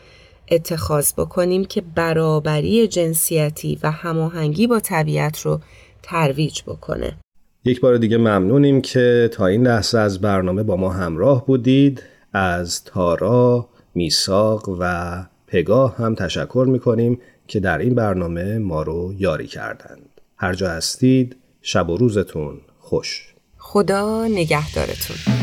اتخاذ 0.50 1.12
بکنیم 1.12 1.64
که 1.64 1.80
برابری 1.94 2.88
جنسیتی 2.88 3.78
و 3.82 3.90
هماهنگی 3.90 4.66
با 4.66 4.80
طبیعت 4.80 5.40
رو 5.40 5.60
ترویج 6.02 6.62
بکنه. 6.62 7.18
یک 7.64 7.80
بار 7.80 7.96
دیگه 7.96 8.16
ممنونیم 8.16 8.80
که 8.80 9.30
تا 9.32 9.46
این 9.46 9.66
لحظه 9.66 9.98
از 9.98 10.20
برنامه 10.20 10.62
با 10.62 10.76
ما 10.76 10.90
همراه 10.90 11.46
بودید 11.46 12.02
از 12.32 12.84
تارا، 12.84 13.68
میساق 13.94 14.76
و 14.80 15.24
پگاه 15.46 15.96
هم 15.96 16.14
تشکر 16.14 16.66
می‌کنیم 16.68 17.20
که 17.46 17.60
در 17.60 17.78
این 17.78 17.94
برنامه 17.94 18.58
ما 18.58 18.82
رو 18.82 19.14
یاری 19.18 19.46
کردند. 19.46 20.20
هر 20.36 20.54
جا 20.54 20.70
هستید 20.70 21.36
شب 21.62 21.90
و 21.90 21.96
روزتون 21.96 22.60
خوش. 22.78 23.34
خدا 23.58 24.26
نگهدارتون. 24.26 25.41